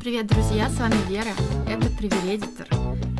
Привет, 0.00 0.28
друзья, 0.28 0.70
с 0.70 0.78
вами 0.78 0.94
Вера, 1.10 1.28
это 1.68 1.90
Привередитор. 1.98 2.66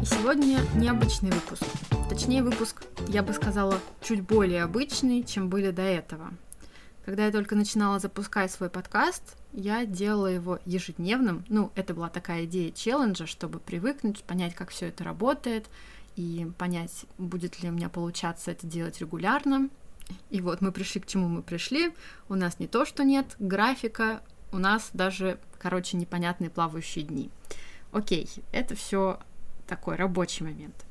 И 0.01 0.05
сегодня 0.07 0.61
необычный 0.75 1.31
выпуск. 1.31 1.63
Точнее, 2.09 2.43
выпуск, 2.43 2.85
я 3.09 3.23
бы 3.23 3.35
сказала, 3.35 3.79
чуть 4.01 4.23
более 4.23 4.63
обычный, 4.63 5.23
чем 5.23 5.51
были 5.51 5.73
до 5.73 5.83
этого. 5.83 6.31
Когда 7.05 7.27
я 7.27 7.33
только 7.33 7.55
начинала 7.55 7.99
запускать 7.99 8.51
свой 8.51 8.71
подкаст, 8.71 9.37
я 9.53 9.85
делала 9.85 10.29
его 10.29 10.59
ежедневным. 10.65 11.45
Ну, 11.51 11.71
это 11.75 11.93
была 11.93 12.09
такая 12.09 12.47
идея 12.47 12.73
челленджа, 12.73 13.27
чтобы 13.27 13.59
привыкнуть, 13.59 14.25
понять, 14.25 14.55
как 14.55 14.71
все 14.71 14.87
это 14.87 15.05
работает, 15.05 15.67
и 16.17 16.51
понять, 16.57 17.05
будет 17.19 17.63
ли 17.63 17.69
у 17.69 17.73
меня 17.73 17.91
получаться 17.91 18.53
это 18.53 18.67
делать 18.67 19.03
регулярно. 19.03 19.69
И 20.31 20.41
вот 20.41 20.63
мы 20.63 20.73
пришли 20.73 21.03
к 21.03 21.07
чему 21.07 21.29
мы 21.29 21.43
пришли. 21.43 21.93
У 22.31 22.37
нас 22.37 22.59
не 22.59 22.67
то, 22.69 22.87
что 22.87 23.05
нет 23.05 23.37
графика, 23.39 24.23
у 24.53 24.59
нас 24.59 24.91
даже, 24.93 25.39
короче, 25.59 25.97
непонятные 25.97 26.51
плавающие 26.51 27.05
дни. 27.05 27.31
Окей, 27.93 28.29
это 28.53 28.75
все 28.75 29.19
такой 29.67 29.97
рабочий 29.97 30.45
момент. 30.45 30.85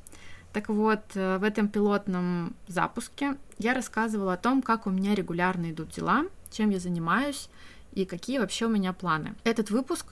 Так 0.52 0.68
вот, 0.68 1.00
э, 1.14 1.38
в 1.38 1.44
этом 1.44 1.68
пилотном 1.68 2.56
запуске 2.66 3.36
я 3.58 3.72
рассказывала 3.72 4.32
о 4.32 4.36
том, 4.36 4.62
как 4.62 4.86
у 4.86 4.90
меня 4.90 5.14
регулярно 5.14 5.70
идут 5.70 5.90
дела, 5.90 6.24
чем 6.50 6.70
я 6.70 6.80
занимаюсь 6.80 7.48
и 7.92 8.04
какие 8.04 8.38
вообще 8.38 8.66
у 8.66 8.70
меня 8.70 8.92
планы. 8.92 9.34
Этот 9.44 9.70
выпуск, 9.70 10.06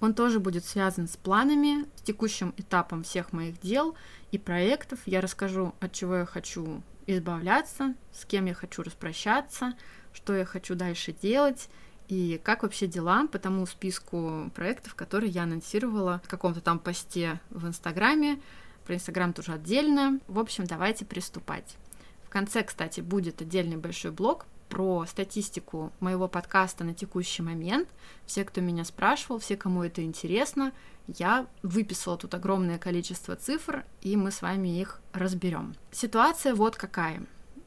он 0.00 0.14
тоже 0.14 0.40
будет 0.40 0.64
связан 0.64 1.06
с 1.06 1.16
планами, 1.16 1.86
с 1.96 2.02
текущим 2.02 2.54
этапом 2.56 3.02
всех 3.02 3.32
моих 3.32 3.60
дел 3.60 3.94
и 4.32 4.38
проектов. 4.38 5.00
Я 5.06 5.20
расскажу, 5.20 5.74
от 5.80 5.92
чего 5.92 6.16
я 6.16 6.26
хочу 6.26 6.82
избавляться, 7.06 7.94
с 8.12 8.24
кем 8.24 8.46
я 8.46 8.54
хочу 8.54 8.82
распрощаться, 8.82 9.74
что 10.12 10.34
я 10.34 10.44
хочу 10.44 10.74
дальше 10.74 11.12
делать 11.12 11.68
и 12.08 12.40
как 12.42 12.62
вообще 12.62 12.86
дела 12.86 13.26
по 13.26 13.38
тому 13.38 13.66
списку 13.66 14.50
проектов, 14.54 14.94
которые 14.94 15.30
я 15.30 15.44
анонсировала 15.44 16.20
в 16.24 16.28
каком-то 16.28 16.60
там 16.60 16.78
посте 16.78 17.40
в 17.50 17.66
Инстаграме. 17.66 18.40
Про 18.86 18.96
Инстаграм 18.96 19.32
тоже 19.32 19.52
отдельно. 19.52 20.20
В 20.26 20.38
общем, 20.38 20.66
давайте 20.66 21.04
приступать. 21.04 21.76
В 22.24 22.28
конце, 22.28 22.62
кстати, 22.62 23.00
будет 23.00 23.40
отдельный 23.40 23.76
большой 23.76 24.10
блог 24.10 24.46
про 24.68 25.06
статистику 25.06 25.92
моего 26.00 26.28
подкаста 26.28 26.84
на 26.84 26.94
текущий 26.94 27.42
момент. 27.42 27.88
Все, 28.26 28.44
кто 28.44 28.60
меня 28.60 28.84
спрашивал, 28.84 29.38
все, 29.38 29.56
кому 29.56 29.84
это 29.84 30.02
интересно, 30.02 30.72
я 31.06 31.46
выписала 31.62 32.16
тут 32.16 32.34
огромное 32.34 32.78
количество 32.78 33.36
цифр, 33.36 33.84
и 34.00 34.16
мы 34.16 34.30
с 34.30 34.42
вами 34.42 34.80
их 34.80 35.00
разберем. 35.12 35.74
Ситуация 35.92 36.54
вот 36.54 36.76
какая. 36.76 37.24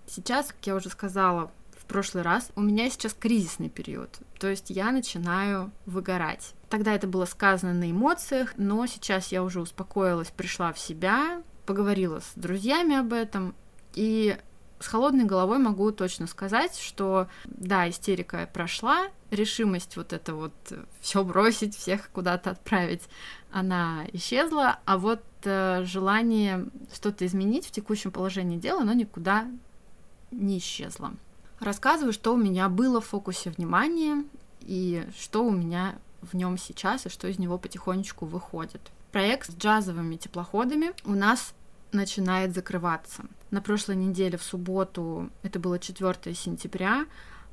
Сейчас, 0.07 0.47
как 0.47 0.65
я 0.65 0.75
уже 0.75 0.89
сказала 0.89 1.51
прошлый 1.87 2.23
раз, 2.23 2.51
у 2.55 2.61
меня 2.61 2.89
сейчас 2.89 3.13
кризисный 3.13 3.69
период, 3.69 4.19
то 4.39 4.47
есть 4.47 4.69
я 4.69 4.91
начинаю 4.91 5.71
выгорать. 5.85 6.53
Тогда 6.69 6.93
это 6.93 7.07
было 7.07 7.25
сказано 7.25 7.73
на 7.73 7.89
эмоциях, 7.89 8.53
но 8.57 8.85
сейчас 8.85 9.31
я 9.31 9.43
уже 9.43 9.61
успокоилась, 9.61 10.31
пришла 10.31 10.73
в 10.73 10.79
себя, 10.79 11.41
поговорила 11.65 12.19
с 12.19 12.31
друзьями 12.35 12.97
об 12.97 13.13
этом, 13.13 13.55
и 13.93 14.37
с 14.79 14.87
холодной 14.87 15.25
головой 15.25 15.57
могу 15.57 15.91
точно 15.91 16.27
сказать, 16.27 16.77
что 16.77 17.27
да, 17.45 17.89
истерика 17.89 18.49
прошла, 18.53 19.07
решимость 19.31 19.97
вот 19.97 20.13
это 20.13 20.35
вот 20.35 20.53
все 21.01 21.23
бросить, 21.23 21.75
всех 21.75 22.09
куда-то 22.11 22.51
отправить, 22.51 23.03
она 23.51 24.05
исчезла, 24.13 24.79
а 24.85 24.97
вот 24.97 25.23
э, 25.43 25.83
желание 25.85 26.67
что-то 26.93 27.25
изменить 27.25 27.65
в 27.65 27.71
текущем 27.71 28.11
положении 28.11 28.57
дела, 28.57 28.81
оно 28.81 28.93
никуда 28.93 29.47
не 30.31 30.59
исчезло. 30.59 31.13
Рассказываю, 31.59 32.13
что 32.13 32.33
у 32.33 32.37
меня 32.37 32.69
было 32.69 33.01
в 33.01 33.07
фокусе 33.07 33.49
внимания 33.49 34.23
и 34.61 35.07
что 35.17 35.43
у 35.43 35.51
меня 35.51 35.95
в 36.21 36.35
нем 36.35 36.57
сейчас 36.57 37.05
и 37.05 37.09
что 37.09 37.27
из 37.27 37.39
него 37.39 37.57
потихонечку 37.57 38.25
выходит. 38.25 38.81
Проект 39.11 39.51
с 39.51 39.55
джазовыми 39.55 40.17
теплоходами 40.17 40.91
у 41.05 41.13
нас 41.13 41.53
начинает 41.91 42.53
закрываться. 42.53 43.23
На 43.49 43.61
прошлой 43.61 43.95
неделе 43.95 44.37
в 44.37 44.43
субботу, 44.43 45.29
это 45.41 45.59
было 45.59 45.79
4 45.79 46.35
сентября, 46.35 47.05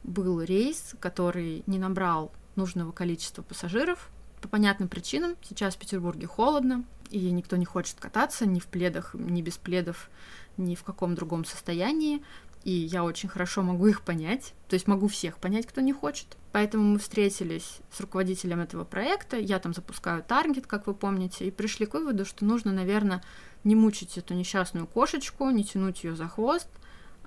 был 0.02 0.42
рейс, 0.42 0.94
который 1.00 1.62
не 1.66 1.78
набрал 1.78 2.32
нужного 2.56 2.92
количества 2.92 3.42
пассажиров. 3.42 4.10
По 4.42 4.48
понятным 4.48 4.88
причинам, 4.88 5.36
сейчас 5.42 5.74
в 5.74 5.78
Петербурге 5.78 6.26
холодно, 6.26 6.84
и 7.10 7.30
никто 7.30 7.56
не 7.56 7.64
хочет 7.64 7.98
кататься 7.98 8.44
ни 8.44 8.58
в 8.58 8.66
пледах, 8.66 9.14
ни 9.14 9.40
без 9.40 9.56
пледов, 9.56 10.10
ни 10.56 10.74
в 10.74 10.82
каком 10.82 11.14
другом 11.14 11.44
состоянии. 11.44 12.22
И 12.64 12.70
я 12.70 13.04
очень 13.04 13.28
хорошо 13.28 13.62
могу 13.62 13.86
их 13.86 14.00
понять, 14.00 14.54
то 14.68 14.74
есть 14.74 14.86
могу 14.86 15.06
всех 15.06 15.36
понять, 15.36 15.66
кто 15.66 15.82
не 15.82 15.92
хочет. 15.92 16.38
Поэтому 16.50 16.84
мы 16.84 16.98
встретились 16.98 17.78
с 17.92 18.00
руководителем 18.00 18.60
этого 18.60 18.84
проекта, 18.84 19.36
я 19.36 19.58
там 19.58 19.74
запускаю 19.74 20.22
таргет, 20.22 20.66
как 20.66 20.86
вы 20.86 20.94
помните, 20.94 21.46
и 21.46 21.50
пришли 21.50 21.84
к 21.84 21.94
выводу, 21.94 22.24
что 22.24 22.46
нужно, 22.46 22.72
наверное, 22.72 23.22
не 23.64 23.74
мучить 23.74 24.16
эту 24.16 24.32
несчастную 24.32 24.86
кошечку, 24.86 25.50
не 25.50 25.64
тянуть 25.64 26.04
ее 26.04 26.16
за 26.16 26.26
хвост, 26.26 26.68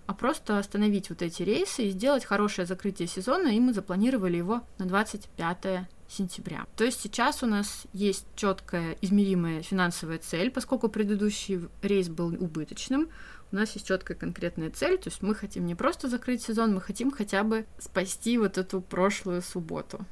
а 0.08 0.14
просто 0.14 0.58
остановить 0.58 1.10
вот 1.10 1.22
эти 1.22 1.44
рейсы 1.44 1.84
и 1.84 1.92
сделать 1.92 2.26
хорошее 2.26 2.66
закрытие 2.66 3.08
сезона, 3.08 3.50
и 3.50 3.60
мы 3.60 3.74
запланировали 3.74 4.38
его 4.38 4.64
на 4.80 4.86
25 4.86 5.88
сентября. 6.10 6.66
То 6.76 6.86
есть 6.86 7.02
сейчас 7.02 7.44
у 7.44 7.46
нас 7.46 7.84
есть 7.94 8.26
четкая 8.36 8.98
измеримая 9.02 9.62
финансовая 9.62 10.18
цель, 10.18 10.50
поскольку 10.50 10.88
предыдущий 10.88 11.68
рейс 11.82 12.08
был 12.08 12.28
убыточным, 12.28 13.10
у 13.52 13.56
нас 13.56 13.72
есть 13.74 13.88
четкая 13.88 14.18
конкретная 14.18 14.70
цель, 14.70 14.98
то 14.98 15.10
есть 15.10 15.22
мы 15.22 15.36
хотим 15.36 15.66
не 15.66 15.76
просто 15.76 16.10
закрыть 16.10 16.44
сезон, 16.44 16.74
мы 16.74 16.82
хотим 16.82 17.12
хотя 17.12 17.44
бы 17.44 17.66
спасти 17.80 18.38
вот 18.38 18.58
эту 18.58 18.82
прошлую 18.82 19.42
субботу. 19.42 20.06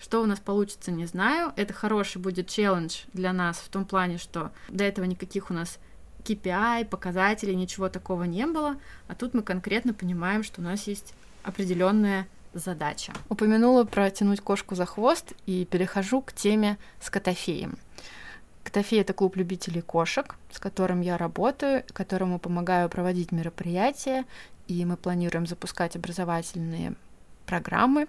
Что 0.00 0.20
у 0.20 0.26
нас 0.26 0.40
получится, 0.40 0.90
не 0.90 1.06
знаю. 1.06 1.52
Это 1.54 1.72
хороший 1.72 2.20
будет 2.20 2.48
челлендж 2.48 3.02
для 3.12 3.32
нас 3.32 3.58
в 3.58 3.68
том 3.68 3.84
плане, 3.84 4.18
что 4.18 4.50
до 4.68 4.82
этого 4.82 5.04
никаких 5.04 5.50
у 5.50 5.54
нас 5.54 5.78
KPI, 6.24 6.86
показателей, 6.86 7.54
ничего 7.54 7.88
такого 7.88 8.24
не 8.24 8.46
было, 8.46 8.76
а 9.08 9.14
тут 9.14 9.34
мы 9.34 9.42
конкретно 9.42 9.94
понимаем, 9.94 10.42
что 10.42 10.60
у 10.60 10.64
нас 10.64 10.86
есть 10.86 11.14
определенная 11.42 12.26
задача. 12.54 13.12
Упомянула 13.28 13.84
про 13.84 14.10
тянуть 14.10 14.40
кошку 14.40 14.74
за 14.74 14.86
хвост 14.86 15.32
и 15.46 15.64
перехожу 15.64 16.20
к 16.20 16.32
теме 16.32 16.78
с 17.00 17.10
котофеем. 17.10 17.78
Котофей— 18.64 19.00
это 19.02 19.12
клуб 19.12 19.36
любителей 19.36 19.82
кошек, 19.82 20.36
с 20.50 20.58
которым 20.58 21.00
я 21.00 21.18
работаю, 21.18 21.84
которому 21.92 22.38
помогаю 22.38 22.88
проводить 22.88 23.32
мероприятия, 23.32 24.24
и 24.68 24.84
мы 24.84 24.96
планируем 24.96 25.46
запускать 25.46 25.96
образовательные 25.96 26.94
программы. 27.46 28.06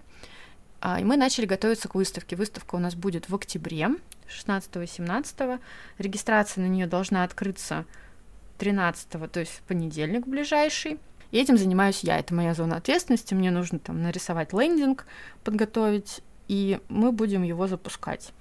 А, 0.79 0.99
и 0.99 1.03
мы 1.03 1.17
начали 1.17 1.45
готовиться 1.45 1.87
к 1.87 1.95
выставке. 1.95 2.35
Выставка 2.35 2.75
у 2.75 2.79
нас 2.79 2.93
будет 2.93 3.29
в 3.29 3.35
октябре, 3.35 3.89
16-17. 4.27 5.59
Регистрация 5.97 6.61
на 6.61 6.67
нее 6.67 6.87
должна 6.87 7.23
открыться 7.23 7.85
13, 8.57 9.31
то 9.31 9.39
есть 9.39 9.51
в 9.51 9.61
понедельник 9.61 10.27
ближайший. 10.27 10.99
И 11.31 11.39
этим 11.39 11.57
занимаюсь 11.57 12.03
я. 12.03 12.19
Это 12.19 12.35
моя 12.35 12.53
зона 12.53 12.77
ответственности. 12.77 13.33
Мне 13.33 13.49
нужно 13.49 13.79
там 13.79 14.01
нарисовать 14.03 14.53
лендинг, 14.53 15.07
подготовить, 15.43 16.21
и 16.47 16.79
мы 16.89 17.11
будем 17.11 17.43
его 17.43 17.67
запускать. 17.67 18.31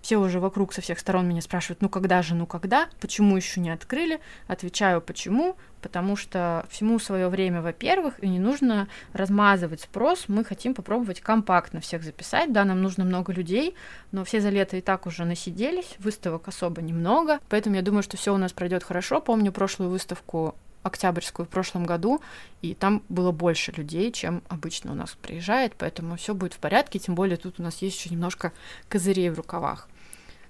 Все 0.00 0.16
уже 0.18 0.40
вокруг 0.40 0.72
со 0.72 0.80
всех 0.80 0.98
сторон 0.98 1.28
меня 1.28 1.40
спрашивают, 1.40 1.82
ну 1.82 1.88
когда 1.88 2.22
же, 2.22 2.34
ну 2.34 2.46
когда, 2.46 2.88
почему 3.00 3.36
еще 3.36 3.60
не 3.60 3.70
открыли? 3.70 4.20
Отвечаю, 4.46 5.00
почему, 5.00 5.56
потому 5.82 6.16
что 6.16 6.64
всему 6.70 6.98
свое 6.98 7.28
время, 7.28 7.62
во-первых, 7.62 8.22
и 8.22 8.28
не 8.28 8.38
нужно 8.38 8.88
размазывать 9.12 9.82
спрос, 9.82 10.24
мы 10.28 10.44
хотим 10.44 10.74
попробовать 10.74 11.20
компактно 11.20 11.80
всех 11.80 12.02
записать, 12.02 12.52
да, 12.52 12.64
нам 12.64 12.80
нужно 12.80 13.04
много 13.04 13.32
людей, 13.32 13.74
но 14.12 14.24
все 14.24 14.40
за 14.40 14.50
лето 14.50 14.76
и 14.76 14.80
так 14.80 15.06
уже 15.06 15.24
насиделись, 15.24 15.96
выставок 15.98 16.48
особо 16.48 16.80
немного, 16.80 17.40
поэтому 17.48 17.76
я 17.76 17.82
думаю, 17.82 18.02
что 18.02 18.16
все 18.16 18.32
у 18.34 18.38
нас 18.38 18.52
пройдет 18.52 18.84
хорошо. 18.84 19.20
Помню 19.20 19.52
прошлую 19.52 19.90
выставку 19.90 20.54
октябрьскую 20.82 21.46
в 21.46 21.48
прошлом 21.48 21.84
году, 21.84 22.20
и 22.62 22.74
там 22.74 23.02
было 23.08 23.32
больше 23.32 23.72
людей, 23.72 24.12
чем 24.12 24.42
обычно 24.48 24.92
у 24.92 24.94
нас 24.94 25.16
приезжает, 25.20 25.74
поэтому 25.76 26.16
все 26.16 26.34
будет 26.34 26.54
в 26.54 26.58
порядке, 26.58 26.98
тем 26.98 27.14
более 27.14 27.36
тут 27.36 27.60
у 27.60 27.62
нас 27.62 27.82
есть 27.82 27.98
еще 27.98 28.10
немножко 28.10 28.52
козырей 28.88 29.30
в 29.30 29.34
рукавах. 29.34 29.88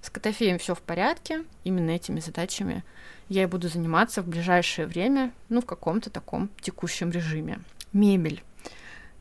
С 0.00 0.10
Котофеем 0.10 0.58
все 0.58 0.74
в 0.74 0.80
порядке, 0.80 1.44
именно 1.64 1.90
этими 1.90 2.20
задачами 2.20 2.84
я 3.28 3.42
и 3.42 3.46
буду 3.46 3.68
заниматься 3.68 4.22
в 4.22 4.28
ближайшее 4.28 4.86
время, 4.86 5.32
ну, 5.48 5.60
в 5.60 5.66
каком-то 5.66 6.08
таком 6.08 6.48
текущем 6.60 7.10
режиме. 7.10 7.58
Мебель. 7.92 8.42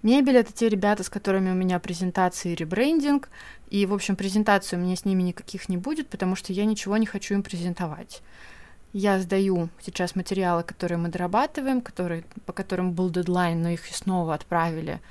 Мебель— 0.03 0.35
это 0.37 0.53
те 0.53 0.69
ребята, 0.69 1.03
с 1.03 1.09
которыми 1.09 1.51
у 1.51 1.55
меня 1.55 1.79
презентации 1.79 2.51
и 2.51 2.55
ребрендинг, 2.55 3.29
и, 3.69 3.85
в 3.85 3.93
общем, 3.93 4.15
презентацию 4.15 4.79
у 4.79 4.83
меня 4.83 4.95
с 4.95 5.03
ними 5.03 5.23
никаких 5.23 5.67
не 5.67 5.77
будет, 5.77 6.07
потому 6.09 6.35
что 6.35 6.53
я 6.53 6.65
ничего 6.65 6.95
не 6.97 7.05
хочу 7.05 7.33
им 7.33 7.43
презентовать. 7.43 8.21
Я 8.99 9.19
сдаю 9.19 9.69
сейчас 9.79 10.15
материалы, 10.15 10.63
которые 10.63 10.97
мы 10.97 11.09
дорабатываем, 11.09 11.81
которые, 11.81 12.23
по 12.47 12.51
которым 12.51 12.93
был 12.93 13.11
дедлайн, 13.11 13.61
но 13.61 13.69
их 13.69 13.85
снова 13.85 14.33
отправили 14.33 15.01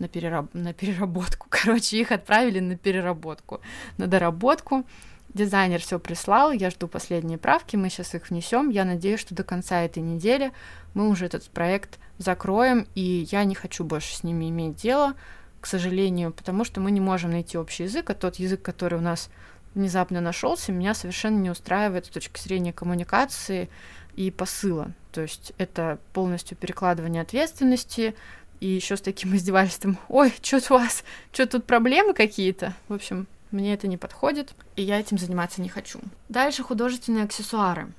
на, 0.00 0.08
перераб... 0.08 0.52
на 0.52 0.72
переработку. 0.72 1.46
Короче, 1.50 1.96
их 2.00 2.10
отправили 2.10 2.58
на 2.58 2.76
переработку, 2.76 3.60
на 3.98 4.08
доработку. 4.08 4.84
Дизайнер 5.32 5.80
все 5.80 6.00
прислал, 6.00 6.50
я 6.50 6.70
жду 6.70 6.88
последние 6.88 7.38
правки, 7.38 7.76
мы 7.76 7.88
сейчас 7.88 8.16
их 8.16 8.30
внесем. 8.30 8.68
Я 8.68 8.84
надеюсь, 8.84 9.20
что 9.20 9.32
до 9.32 9.44
конца 9.44 9.80
этой 9.80 10.02
недели 10.02 10.50
мы 10.94 11.08
уже 11.08 11.26
этот 11.26 11.44
проект 11.44 12.00
закроем, 12.18 12.88
и 12.96 13.28
я 13.30 13.44
не 13.44 13.54
хочу 13.54 13.84
больше 13.84 14.16
с 14.16 14.24
ними 14.24 14.50
иметь 14.50 14.74
дело, 14.74 15.14
к 15.60 15.66
сожалению, 15.66 16.32
потому 16.32 16.64
что 16.64 16.80
мы 16.80 16.90
не 16.90 17.00
можем 17.00 17.30
найти 17.30 17.56
общий 17.56 17.84
язык, 17.84 18.10
а 18.10 18.14
тот 18.14 18.40
язык, 18.40 18.60
который 18.60 18.98
у 18.98 19.02
нас 19.02 19.30
внезапно 19.76 20.20
нашелся, 20.20 20.72
меня 20.72 20.94
совершенно 20.94 21.38
не 21.38 21.50
устраивает 21.50 22.06
с 22.06 22.08
точки 22.08 22.40
зрения 22.40 22.72
коммуникации 22.72 23.68
и 24.16 24.30
посыла. 24.30 24.92
То 25.12 25.20
есть 25.20 25.52
это 25.58 25.98
полностью 26.12 26.56
перекладывание 26.56 27.22
ответственности, 27.22 28.16
и 28.58 28.68
еще 28.68 28.96
с 28.96 29.00
таким 29.00 29.36
издевательством. 29.36 29.98
Ой, 30.08 30.32
что 30.42 30.56
у 30.70 30.78
вас? 30.78 31.04
Что 31.32 31.46
тут 31.46 31.64
проблемы 31.64 32.14
какие-то? 32.14 32.74
В 32.88 32.94
общем, 32.94 33.26
мне 33.50 33.74
это 33.74 33.86
не 33.86 33.96
подходит, 33.96 34.54
и 34.74 34.82
я 34.82 34.98
этим 34.98 35.18
заниматься 35.18 35.60
не 35.60 35.68
хочу. 35.68 36.00
Дальше 36.28 36.62
художественные 36.62 37.24
аксессуары. 37.24 37.92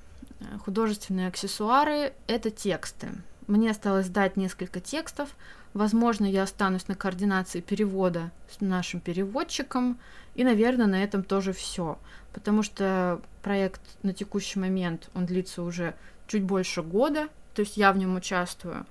Художественные 0.65 1.30
аксессуары— 1.30 2.13
это 2.27 2.51
тексты. 2.51 3.09
Мне 3.47 3.71
осталось 3.71 4.09
дать 4.09 4.35
несколько 4.35 4.81
текстов. 4.81 5.29
Возможно, 5.73 6.25
я 6.25 6.44
останусь 6.44 6.88
на 6.88 6.95
координации 6.95 7.61
перевода 7.61 8.31
с 8.49 8.59
нашим 8.59 8.99
переводчиком. 8.99 9.97
И, 10.35 10.44
наверное, 10.44 10.88
на 10.88 11.01
этом 11.01 11.23
тоже 11.23 11.53
все. 11.53 11.97
Потому 12.33 12.61
что 12.61 13.21
проект 13.41 13.81
на 14.03 14.13
текущий 14.13 14.59
момент, 14.59 15.09
он 15.15 15.25
длится 15.25 15.63
уже 15.63 15.95
чуть 16.27 16.44
больше 16.44 16.83
года. 16.83 17.29
То 17.53 17.61
есть 17.61 17.77
я 17.77 17.94
в 17.94 17.97
нем 17.97 18.15
участвую. 18.17 18.85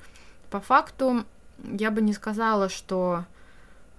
По 0.50 0.60
факту 0.60 1.24
я 1.62 1.90
бы 1.90 2.00
не 2.00 2.14
сказала, 2.14 2.68
что 2.68 3.26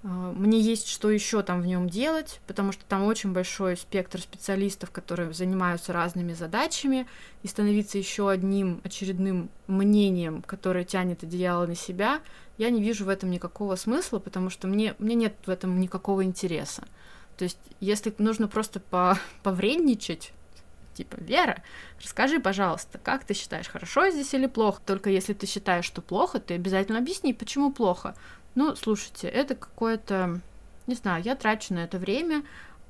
мне 0.03 0.61
есть 0.61 0.87
что 0.87 1.09
еще 1.09 1.41
там 1.41 1.61
в 1.61 1.65
нем 1.65 1.89
делать, 1.89 2.39
потому 2.47 2.71
что 2.71 2.85
там 2.85 3.03
очень 3.03 3.33
большой 3.33 3.75
спектр 3.75 4.21
специалистов, 4.21 4.91
которые 4.91 5.33
занимаются 5.33 5.91
разными 5.91 6.33
задачами, 6.33 7.07
и 7.43 7.47
становиться 7.47 7.97
еще 7.97 8.29
одним 8.29 8.79
очередным 8.83 9.49
мнением, 9.67 10.43
которое 10.43 10.85
тянет 10.85 11.23
одеяло 11.23 11.65
на 11.65 11.75
себя, 11.75 12.21
я 12.57 12.69
не 12.69 12.81
вижу 12.81 13.05
в 13.05 13.09
этом 13.09 13.31
никакого 13.31 13.75
смысла, 13.75 14.19
потому 14.19 14.49
что 14.49 14.67
мне, 14.67 14.95
мне 14.99 15.15
нет 15.15 15.35
в 15.45 15.49
этом 15.49 15.79
никакого 15.79 16.23
интереса. 16.23 16.83
То 17.37 17.43
есть, 17.43 17.59
если 17.79 18.13
нужно 18.17 18.47
просто 18.47 18.79
по 18.79 19.17
повредничать, 19.43 20.31
типа, 20.93 21.15
Вера, 21.19 21.63
расскажи, 22.01 22.39
пожалуйста, 22.39 22.97
как 22.97 23.23
ты 23.23 23.33
считаешь, 23.33 23.67
хорошо 23.67 24.09
здесь 24.09 24.33
или 24.33 24.47
плохо? 24.47 24.81
Только 24.85 25.09
если 25.09 25.33
ты 25.33 25.45
считаешь, 25.45 25.85
что 25.85 26.01
плохо, 26.01 26.39
ты 26.39 26.55
обязательно 26.55 26.97
объясни, 26.97 27.33
почему 27.33 27.71
плохо. 27.71 28.15
Ну, 28.57 28.75
слушайте, 28.75 29.27
это 29.27 29.53
какое-то, 29.53 30.41
не 30.87 30.95
знаю, 30.95 31.23
я 31.23 31.35
трачу 31.35 31.75
на 31.75 31.83
это 31.83 31.99
время, 31.99 32.43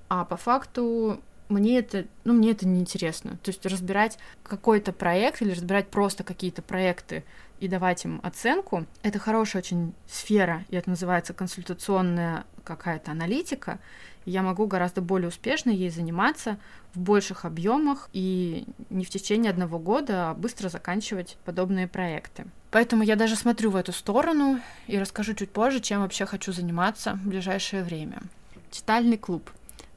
а 0.07 0.23
по 0.23 0.37
факту 0.37 1.19
мне 1.49 1.79
это, 1.79 2.05
ну, 2.23 2.31
мне 2.31 2.51
это 2.51 2.65
неинтересно. 2.65 3.31
То 3.43 3.49
есть 3.49 3.65
разбирать 3.65 4.17
какой-то 4.43 4.93
проект 4.93 5.41
или 5.41 5.51
разбирать 5.51 5.89
просто 5.89 6.23
какие-то 6.23 6.61
проекты 6.61 7.25
и 7.59 7.67
давать 7.67 8.05
им 8.05 8.21
оценку, 8.23 8.85
это 9.03 9.19
хорошая 9.19 9.61
очень 9.61 9.93
сфера, 10.09 10.63
и 10.69 10.77
это 10.77 10.89
называется 10.89 11.33
консультационная 11.33 12.45
какая-то 12.63 13.11
аналитика, 13.11 13.79
я 14.23 14.43
могу 14.43 14.67
гораздо 14.67 15.01
более 15.01 15.27
успешно 15.27 15.69
ей 15.69 15.89
заниматься 15.89 16.57
в 16.93 16.99
больших 17.01 17.43
объемах 17.43 18.09
и 18.13 18.65
не 18.89 19.03
в 19.03 19.09
течение 19.09 19.49
одного 19.49 19.79
года, 19.79 20.29
а 20.29 20.33
быстро 20.33 20.69
заканчивать 20.69 21.37
подобные 21.43 21.89
проекты. 21.89 22.45
Поэтому 22.77 23.01
я 23.01 23.15
даже 23.15 23.35
смотрю 23.35 23.71
в 23.71 23.75
эту 23.75 23.91
сторону 23.91 24.62
и 24.85 25.00
расскажу 25.00 25.33
чуть 25.33 25.50
позже, 25.50 25.79
чем 25.79 26.01
вообще 26.01 26.27
хочу 26.27 26.53
заниматься 26.53 27.13
в 27.13 27.27
ближайшее 27.27 27.83
время. 27.83 28.21
Читальный 28.69 29.18
клуб. 29.18 29.50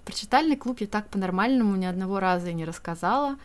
Про 0.06 0.14
читальный 0.14 0.56
клуб 0.56 0.80
я 0.80 0.86
так 0.86 1.06
по-нормальному 1.08 1.76
ни 1.76 1.84
одного 1.84 2.20
раза 2.20 2.48
и 2.48 2.54
не 2.54 2.64
рассказала. 2.64 3.36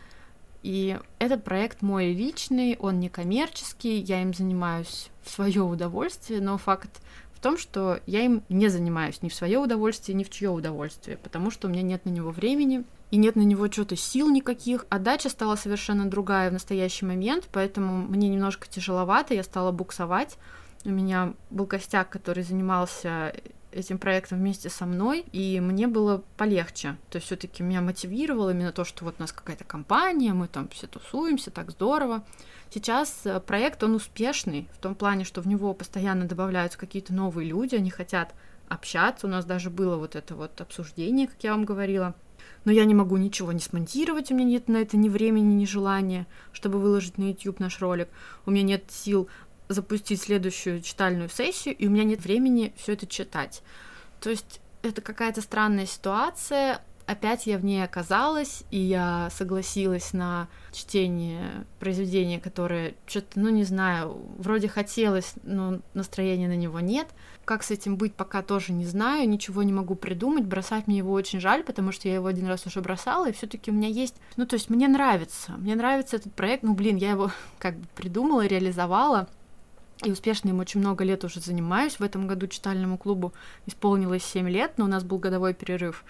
И 0.64 0.98
этот 1.20 1.44
проект 1.44 1.82
мой 1.82 2.14
личный, 2.14 2.78
он 2.80 3.02
не 3.02 3.10
коммерческий, 3.10 4.00
я 4.00 4.22
им 4.22 4.34
занимаюсь 4.34 5.10
в 5.22 5.30
свое 5.32 5.64
удовольствие, 5.64 6.40
но 6.40 6.58
факт 6.58 7.02
том, 7.46 7.60
что 7.60 8.00
я 8.08 8.22
им 8.22 8.42
не 8.50 8.70
занимаюсь 8.70 9.22
ни 9.22 9.30
в 9.30 9.36
свое 9.36 9.60
удовольствие, 9.60 10.16
ни 10.16 10.24
в 10.24 10.32
чье 10.32 10.50
удовольствие, 10.50 11.18
потому 11.18 11.52
что 11.52 11.68
у 11.68 11.70
меня 11.70 11.84
нет 11.84 12.04
на 12.04 12.10
него 12.10 12.32
времени, 12.32 12.84
и 13.12 13.18
нет 13.18 13.36
на 13.36 13.44
него 13.44 13.72
что-то 13.72 13.96
сил 13.96 14.32
никаких. 14.32 14.88
А 14.90 14.98
дача 14.98 15.30
стала 15.30 15.56
совершенно 15.56 16.10
другая 16.10 16.50
в 16.50 16.54
настоящий 16.54 17.06
момент, 17.06 17.48
поэтому 17.52 17.98
мне 17.98 18.30
немножко 18.30 18.68
тяжеловато, 18.68 19.36
я 19.36 19.44
стала 19.44 19.72
буксовать. 19.72 20.40
У 20.86 20.90
меня 20.90 21.34
был 21.52 21.68
костяк, 21.68 22.10
который 22.10 22.42
занимался 22.42 23.36
этим 23.76 23.98
проектом 23.98 24.40
вместе 24.40 24.70
со 24.70 24.86
мной, 24.86 25.26
и 25.32 25.60
мне 25.60 25.88
было 25.88 26.24
полегче. 26.38 26.98
То 27.10 27.18
есть 27.18 27.28
все-таки 27.28 27.62
меня 27.62 27.82
мотивировало 27.82 28.52
именно 28.52 28.72
то, 28.72 28.86
что 28.86 29.06
вот 29.06 29.16
у 29.20 29.22
нас 29.22 29.32
какая-то 29.32 29.66
компания, 29.66 30.34
мы 30.34 30.48
там 30.48 30.70
все 30.70 30.88
тусуемся, 30.88 31.52
так 31.52 31.72
здорово. 31.72 32.24
Сейчас 32.70 33.22
э, 33.26 33.40
проект, 33.40 33.84
он 33.84 33.96
успешный 33.96 34.68
в 34.74 34.80
том 34.80 34.96
плане, 34.96 35.26
что 35.26 35.42
в 35.42 35.48
него 35.48 35.74
постоянно 35.74 36.26
добавляются 36.26 36.80
какие-то 36.80 37.14
новые 37.14 37.48
люди, 37.48 37.76
они 37.76 37.90
хотят 37.90 38.34
общаться. 38.70 39.28
У 39.28 39.30
нас 39.30 39.46
даже 39.46 39.70
было 39.70 39.98
вот 39.98 40.16
это 40.16 40.36
вот 40.36 40.60
обсуждение, 40.62 41.28
как 41.28 41.44
я 41.44 41.52
вам 41.52 41.66
говорила. 41.66 42.16
Но 42.64 42.72
я 42.72 42.86
не 42.86 42.96
могу 42.96 43.18
ничего 43.18 43.52
не 43.52 43.60
смонтировать, 43.60 44.32
у 44.32 44.36
меня 44.36 44.46
нет 44.46 44.68
на 44.68 44.78
это 44.78 44.98
ни 44.98 45.08
времени, 45.08 45.54
ни 45.54 45.66
желания, 45.66 46.26
чтобы 46.52 46.80
выложить 46.80 47.18
на 47.18 47.30
YouTube 47.30 47.60
наш 47.60 47.80
ролик. 47.80 48.10
У 48.46 48.52
меня 48.52 48.64
нет 48.64 48.86
сил 48.90 49.30
запустить 49.68 50.22
следующую 50.22 50.82
читальную 50.82 51.30
сессию, 51.30 51.76
и 51.76 51.88
у 51.88 51.90
меня 51.90 52.04
нет 52.04 52.24
времени 52.24 52.74
все 52.78 52.94
это 52.94 53.08
читать. 53.08 53.62
То 54.20 54.30
есть 54.30 54.62
это 54.82 55.02
какая-то 55.02 55.42
странная 55.42 55.86
ситуация. 55.86 56.82
Опять 57.08 57.46
я 57.46 57.60
в 57.60 57.64
ней 57.64 57.84
оказалась, 57.84 58.64
и 58.72 58.80
я 58.80 59.30
согласилась 59.32 60.12
на 60.12 60.48
чтение 60.72 61.66
произведения, 61.80 62.40
которое 62.40 62.96
что-то, 63.06 63.40
ну 63.40 63.50
не 63.50 63.64
знаю, 63.64 64.20
вроде 64.40 64.68
хотелось, 64.68 65.34
но 65.44 65.82
настроения 65.94 66.48
на 66.48 66.56
него 66.56 66.80
нет. 66.80 67.08
Как 67.46 67.62
с 67.62 67.70
этим 67.70 67.96
быть, 67.96 68.16
пока 68.16 68.42
тоже 68.42 68.74
не 68.74 68.86
знаю, 68.86 69.30
ничего 69.30 69.62
не 69.62 69.72
могу 69.72 69.94
придумать. 69.94 70.46
Бросать 70.46 70.88
мне 70.88 70.98
его 70.98 71.12
очень 71.14 71.40
жаль, 71.40 71.64
потому 71.64 71.92
что 71.92 72.08
я 72.08 72.16
его 72.16 72.26
один 72.26 72.48
раз 72.48 72.66
уже 72.66 72.82
бросала, 72.82 73.30
и 73.30 73.34
все-таки 73.34 73.70
у 73.70 73.74
меня 73.76 73.88
есть. 73.88 74.16
Ну, 74.36 74.48
то 74.48 74.56
есть 74.56 74.72
мне 74.72 74.88
нравится. 74.88 75.52
Мне 75.52 75.76
нравится 75.76 76.16
этот 76.16 76.34
проект. 76.34 76.64
Ну, 76.64 76.74
блин, 76.74 76.96
я 76.96 77.12
его 77.12 77.30
как 77.60 77.78
бы 77.78 77.86
придумала, 77.96 78.48
реализовала 78.48 79.30
и 80.04 80.12
успешно 80.12 80.50
им 80.50 80.60
очень 80.60 80.80
много 80.80 81.04
лет 81.04 81.24
уже 81.24 81.40
занимаюсь. 81.40 82.00
В 82.00 82.04
этом 82.04 82.28
году 82.28 82.48
читальному 82.48 82.98
клубу 82.98 83.34
исполнилось 83.66 84.24
7 84.24 84.50
лет, 84.50 84.74
но 84.78 84.86
у 84.86 84.88
нас 84.88 85.04
был 85.04 85.20
годовой 85.20 85.54
перерыв. 85.54 86.04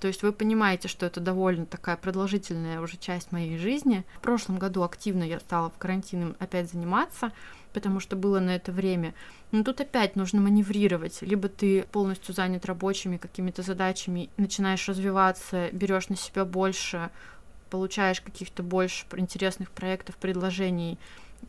То 0.00 0.08
есть 0.08 0.22
вы 0.22 0.32
понимаете, 0.32 0.88
что 0.88 1.06
это 1.06 1.20
довольно 1.20 1.66
такая 1.66 1.96
продолжительная 1.96 2.80
уже 2.80 2.96
часть 2.96 3.32
моей 3.32 3.56
жизни. 3.58 4.04
В 4.16 4.20
прошлом 4.20 4.58
году 4.58 4.82
активно 4.82 5.22
я 5.22 5.40
стала 5.40 5.70
в 5.70 5.78
карантин 5.78 6.36
опять 6.38 6.70
заниматься, 6.70 7.32
потому 7.72 8.00
что 8.00 8.14
было 8.14 8.38
на 8.38 8.54
это 8.54 8.70
время. 8.70 9.14
Но 9.50 9.64
тут 9.64 9.80
опять 9.80 10.14
нужно 10.14 10.40
маневрировать. 10.40 11.22
Либо 11.22 11.48
ты 11.48 11.84
полностью 11.84 12.34
занят 12.34 12.66
рабочими 12.66 13.16
какими-то 13.16 13.62
задачами, 13.62 14.28
начинаешь 14.36 14.86
развиваться, 14.88 15.70
берешь 15.72 16.08
на 16.08 16.16
себя 16.16 16.44
больше, 16.44 17.10
получаешь 17.70 18.20
каких-то 18.20 18.62
больше 18.62 19.06
интересных 19.16 19.70
проектов, 19.70 20.16
предложений, 20.16 20.98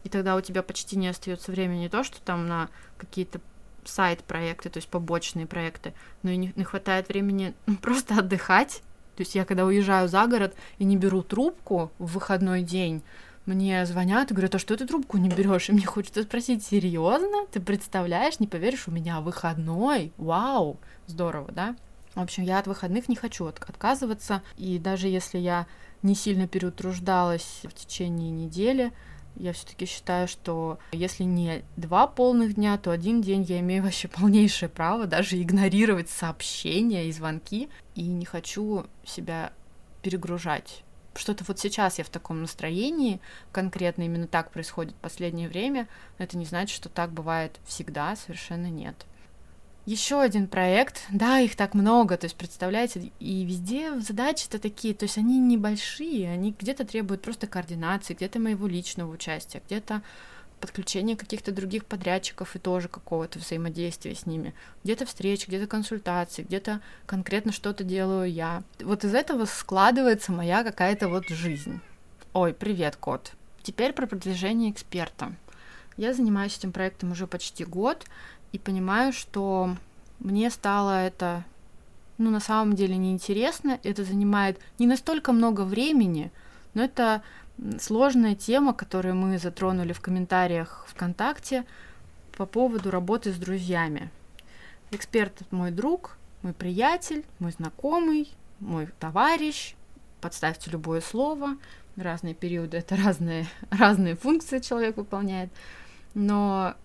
и 0.03 0.09
тогда 0.09 0.35
у 0.35 0.41
тебя 0.41 0.63
почти 0.63 0.97
не 0.97 1.07
остается 1.07 1.51
времени 1.51 1.79
не 1.79 1.89
то, 1.89 2.03
что 2.03 2.21
там 2.21 2.47
на 2.47 2.69
какие-то 2.97 3.39
сайт-проекты, 3.83 4.69
то 4.69 4.77
есть 4.77 4.89
побочные 4.89 5.45
проекты, 5.45 5.93
но 6.23 6.31
и 6.31 6.37
не, 6.37 6.53
не 6.55 6.63
хватает 6.63 7.07
времени 7.09 7.53
ну, 7.65 7.75
просто 7.81 8.19
отдыхать. 8.19 8.81
То 9.15 9.21
есть 9.21 9.35
я 9.35 9.45
когда 9.45 9.65
уезжаю 9.65 10.09
за 10.09 10.27
город 10.27 10.55
и 10.77 10.83
не 10.83 10.97
беру 10.97 11.21
трубку 11.21 11.91
в 11.99 12.13
выходной 12.13 12.63
день, 12.63 13.01
мне 13.45 13.85
звонят 13.85 14.31
и 14.31 14.33
говорят, 14.33 14.55
а 14.55 14.59
что 14.59 14.75
ты 14.75 14.87
трубку 14.87 15.17
не 15.17 15.29
берешь? 15.29 15.69
И 15.69 15.71
мне 15.71 15.85
хочется 15.85 16.23
спросить, 16.23 16.65
серьезно? 16.65 17.45
Ты 17.51 17.61
представляешь, 17.61 18.39
не 18.39 18.47
поверишь, 18.47 18.87
у 18.87 18.91
меня 18.91 19.21
выходной? 19.21 20.11
Вау, 20.17 20.79
здорово, 21.05 21.51
да? 21.51 21.75
В 22.15 22.21
общем, 22.21 22.43
я 22.43 22.59
от 22.59 22.67
выходных 22.67 23.07
не 23.07 23.15
хочу 23.15 23.45
от- 23.45 23.59
отказываться, 23.59 24.41
и 24.57 24.79
даже 24.79 25.07
если 25.07 25.37
я 25.37 25.67
не 26.01 26.15
сильно 26.15 26.47
переутруждалась 26.47 27.61
в 27.63 27.73
течение 27.73 28.31
недели, 28.31 28.91
я 29.37 29.53
все-таки 29.53 29.85
считаю, 29.85 30.27
что 30.27 30.79
если 30.91 31.23
не 31.23 31.63
два 31.77 32.07
полных 32.07 32.55
дня, 32.55 32.77
то 32.77 32.91
один 32.91 33.21
день 33.21 33.43
я 33.43 33.59
имею 33.59 33.83
вообще 33.83 34.07
полнейшее 34.07 34.69
право 34.69 35.05
даже 35.05 35.41
игнорировать 35.41 36.09
сообщения 36.09 37.07
и 37.07 37.11
звонки, 37.11 37.69
и 37.95 38.03
не 38.03 38.25
хочу 38.25 38.85
себя 39.05 39.51
перегружать. 40.01 40.83
Что-то 41.15 41.45
вот 41.47 41.59
сейчас 41.59 41.97
я 41.97 42.03
в 42.03 42.09
таком 42.09 42.41
настроении, 42.41 43.21
конкретно 43.51 44.03
именно 44.03 44.27
так 44.27 44.51
происходит 44.51 44.93
в 44.93 44.97
последнее 44.97 45.47
время, 45.47 45.87
но 46.17 46.25
это 46.25 46.37
не 46.37 46.45
значит, 46.45 46.75
что 46.75 46.89
так 46.89 47.11
бывает 47.11 47.59
всегда, 47.65 48.15
совершенно 48.15 48.67
нет 48.67 49.05
еще 49.85 50.21
один 50.21 50.47
проект, 50.47 51.03
да, 51.11 51.39
их 51.39 51.55
так 51.55 51.73
много, 51.73 52.17
то 52.17 52.25
есть, 52.25 52.35
представляете, 52.35 53.11
и 53.19 53.45
везде 53.45 53.99
задачи-то 53.99 54.59
такие, 54.59 54.93
то 54.93 55.05
есть 55.05 55.17
они 55.17 55.39
небольшие, 55.39 56.29
они 56.29 56.55
где-то 56.57 56.85
требуют 56.85 57.21
просто 57.21 57.47
координации, 57.47 58.15
где-то 58.15 58.39
моего 58.39 58.67
личного 58.67 59.11
участия, 59.11 59.61
где-то 59.65 60.01
подключения 60.59 61.15
каких-то 61.15 61.51
других 61.51 61.85
подрядчиков 61.85 62.55
и 62.55 62.59
тоже 62.59 62.87
какого-то 62.87 63.39
взаимодействия 63.39 64.15
с 64.15 64.25
ними. 64.25 64.55
Где-то 64.83 65.05
встречи, 65.05 65.47
где-то 65.47 65.67
консультации, 65.67 66.43
где-то 66.43 66.81
конкретно 67.05 67.51
что-то 67.51 67.83
делаю 67.83 68.31
я. 68.31 68.63
Вот 68.79 69.03
из 69.03 69.13
этого 69.13 69.45
складывается 69.45 70.31
моя 70.31 70.63
какая-то 70.63 71.09
вот 71.09 71.27
жизнь. 71.29 71.79
Ой, 72.33 72.53
привет, 72.53 72.95
кот. 72.95 73.33
Теперь 73.61 73.93
про 73.93 74.07
продвижение 74.07 74.71
эксперта. 74.71 75.35
Я 75.97 76.13
занимаюсь 76.13 76.57
этим 76.57 76.71
проектом 76.73 77.11
уже 77.11 77.25
почти 77.25 77.63
год, 77.63 78.05
и 78.55 78.59
понимаю, 78.59 79.11
что 79.11 79.75
мне 80.19 80.49
стало 80.49 81.05
это 81.05 81.43
ну, 82.17 82.29
на 82.29 82.39
самом 82.39 82.73
деле 82.75 82.95
неинтересно, 82.95 83.79
это 83.83 84.05
занимает 84.05 84.57
не 84.79 84.87
настолько 84.87 85.33
много 85.33 85.61
времени, 85.65 86.31
но 86.73 86.83
это 86.85 87.21
сложная 87.81 88.33
тема, 88.35 88.73
которую 88.73 89.15
мы 89.15 89.37
затронули 89.37 89.91
в 89.91 89.99
комментариях 89.99 90.85
ВКонтакте 90.87 91.65
по 92.37 92.45
поводу 92.45 92.91
работы 92.91 93.33
с 93.33 93.35
друзьями. 93.35 94.09
Эксперт 94.91 95.41
мой 95.51 95.71
друг, 95.71 96.17
мой 96.41 96.53
приятель, 96.53 97.25
мой 97.39 97.51
знакомый, 97.51 98.31
мой 98.61 98.87
товарищ, 98.99 99.75
подставьте 100.21 100.71
любое 100.71 101.01
слово, 101.01 101.57
разные 101.97 102.33
периоды, 102.33 102.77
это 102.77 102.95
разные, 102.95 103.47
разные 103.69 104.15
функции 104.15 104.59
человек 104.59 104.95
выполняет, 104.95 105.49
но 106.13 106.75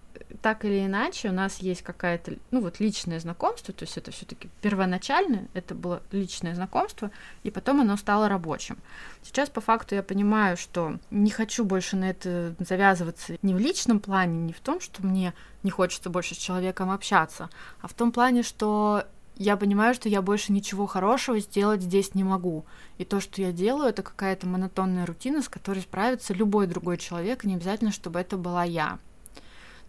так 0.42 0.64
или 0.64 0.86
иначе 0.86 1.28
у 1.28 1.32
нас 1.32 1.58
есть 1.58 1.82
какая-то, 1.82 2.34
ну 2.50 2.60
вот 2.60 2.80
личное 2.80 3.20
знакомство, 3.20 3.74
то 3.74 3.84
есть 3.84 3.96
это 3.96 4.10
все-таки 4.10 4.48
первоначально, 4.62 5.48
это 5.54 5.74
было 5.74 6.02
личное 6.12 6.54
знакомство, 6.54 7.10
и 7.42 7.50
потом 7.50 7.80
оно 7.80 7.96
стало 7.96 8.28
рабочим. 8.28 8.78
Сейчас 9.22 9.48
по 9.48 9.60
факту 9.60 9.94
я 9.94 10.02
понимаю, 10.02 10.56
что 10.56 10.98
не 11.10 11.30
хочу 11.30 11.64
больше 11.64 11.96
на 11.96 12.10
это 12.10 12.54
завязываться 12.58 13.36
не 13.42 13.54
в 13.54 13.58
личном 13.58 14.00
плане, 14.00 14.38
не 14.40 14.52
в 14.52 14.60
том, 14.60 14.80
что 14.80 15.04
мне 15.04 15.34
не 15.62 15.70
хочется 15.70 16.10
больше 16.10 16.34
с 16.34 16.38
человеком 16.38 16.90
общаться, 16.90 17.50
а 17.80 17.88
в 17.88 17.94
том 17.94 18.12
плане, 18.12 18.42
что 18.42 19.04
я 19.36 19.56
понимаю, 19.56 19.94
что 19.94 20.10
я 20.10 20.20
больше 20.20 20.52
ничего 20.52 20.86
хорошего 20.86 21.40
сделать 21.40 21.80
здесь 21.80 22.14
не 22.14 22.24
могу. 22.24 22.66
И 22.98 23.06
то, 23.06 23.20
что 23.20 23.40
я 23.40 23.52
делаю, 23.52 23.88
это 23.88 24.02
какая-то 24.02 24.46
монотонная 24.46 25.06
рутина, 25.06 25.40
с 25.40 25.48
которой 25.48 25.80
справится 25.80 26.34
любой 26.34 26.66
другой 26.66 26.98
человек, 26.98 27.44
не 27.44 27.54
обязательно, 27.54 27.90
чтобы 27.90 28.20
это 28.20 28.36
была 28.36 28.64
я. 28.64 28.98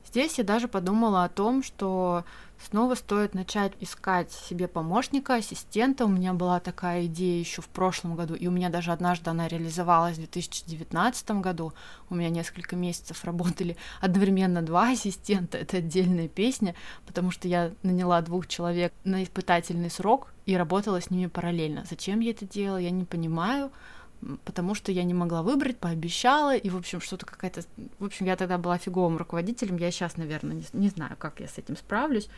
Здесь 0.08 0.38
я 0.38 0.44
даже 0.44 0.68
подумала 0.68 1.24
о 1.24 1.30
том, 1.30 1.64
что 1.64 2.26
снова 2.70 2.96
стоит 2.96 3.34
начать 3.34 3.74
искать 3.80 4.32
себе 4.32 4.68
помощника, 4.68 5.36
ассистента. 5.36 6.06
У 6.06 6.10
меня 6.10 6.34
была 6.34 6.60
такая 6.60 7.06
идея 7.06 7.40
еще 7.40 7.62
в 7.62 7.68
прошлом 7.68 8.16
году, 8.16 8.36
и 8.36 8.48
у 8.48 8.52
меня 8.52 8.70
даже 8.70 8.92
однажды 8.92 9.30
она 9.30 9.48
реализовалась 9.48 10.16
в 10.16 10.20
2019 10.20 11.32
году. 11.32 11.74
У 12.10 12.16
меня 12.16 12.30
несколько 12.30 12.76
месяцев 12.76 13.24
работали 13.24 13.78
одновременно 14.00 14.62
два 14.62 14.92
ассистента. 14.92 15.58
Это 15.58 15.78
отдельная 15.78 16.28
песня, 16.28 16.76
потому 17.06 17.32
что 17.32 17.48
я 17.48 17.72
наняла 17.84 18.22
двух 18.22 18.48
человек 18.48 18.94
на 19.04 19.24
испытательный 19.24 19.90
срок 19.90 20.34
и 20.46 20.56
работала 20.56 21.02
с 21.02 21.10
ними 21.10 21.28
параллельно. 21.28 21.86
Зачем 21.90 22.20
я 22.20 22.32
это 22.32 22.46
делала, 22.46 22.78
я 22.78 22.92
не 22.92 23.06
понимаю 23.06 23.72
потому 24.46 24.76
что 24.76 24.92
я 24.92 25.04
не 25.04 25.14
могла 25.14 25.42
выбрать, 25.42 25.78
пообещала, 25.78 26.56
и, 26.56 26.70
в 26.70 26.78
общем, 26.78 27.02
что-то 27.02 27.26
какая-то... 27.26 27.62
В 28.00 28.06
общем, 28.06 28.26
я 28.26 28.36
тогда 28.36 28.58
была 28.58 28.78
фиговым 28.78 29.18
руководителем, 29.18 29.78
я 29.78 29.92
сейчас, 29.92 30.18
наверное, 30.18 30.56
не, 30.56 30.66
не 30.74 30.90
знаю, 30.90 31.16
как 31.18 31.40
я 31.40 31.48
с 31.48 31.58
этим 31.58 31.76
справлюсь, 31.76 32.30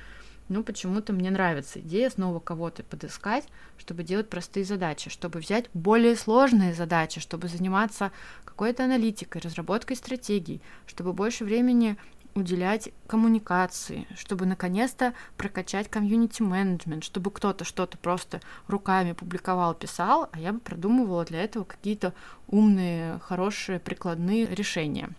но 0.49 0.63
почему-то 0.63 1.13
мне 1.13 1.31
нравится 1.31 1.79
идея 1.79 2.09
снова 2.09 2.39
кого-то 2.39 2.83
подыскать, 2.83 3.45
чтобы 3.77 4.03
делать 4.03 4.29
простые 4.29 4.65
задачи, 4.65 5.09
чтобы 5.09 5.39
взять 5.39 5.69
более 5.73 6.15
сложные 6.15 6.73
задачи, 6.73 7.19
чтобы 7.21 7.47
заниматься 7.47 8.11
какой-то 8.43 8.83
аналитикой, 8.83 9.41
разработкой 9.41 9.95
стратегий, 9.95 10.61
чтобы 10.85 11.13
больше 11.13 11.45
времени 11.45 11.97
уделять 12.35 12.89
коммуникации, 13.07 14.07
чтобы 14.15 14.45
наконец-то 14.45 15.13
прокачать 15.37 15.89
комьюнити-менеджмент, 15.89 17.03
чтобы 17.03 17.31
кто-то 17.31 17.63
что-то 17.63 17.97
просто 17.97 18.41
руками 18.67 19.13
публиковал, 19.13 19.73
писал, 19.73 20.29
а 20.31 20.39
я 20.39 20.53
бы 20.53 20.59
продумывала 20.59 21.25
для 21.25 21.43
этого 21.43 21.63
какие-то 21.63 22.13
умные, 22.47 23.19
хорошие, 23.19 23.79
прикладные 23.79 24.47
решения. 24.47 25.09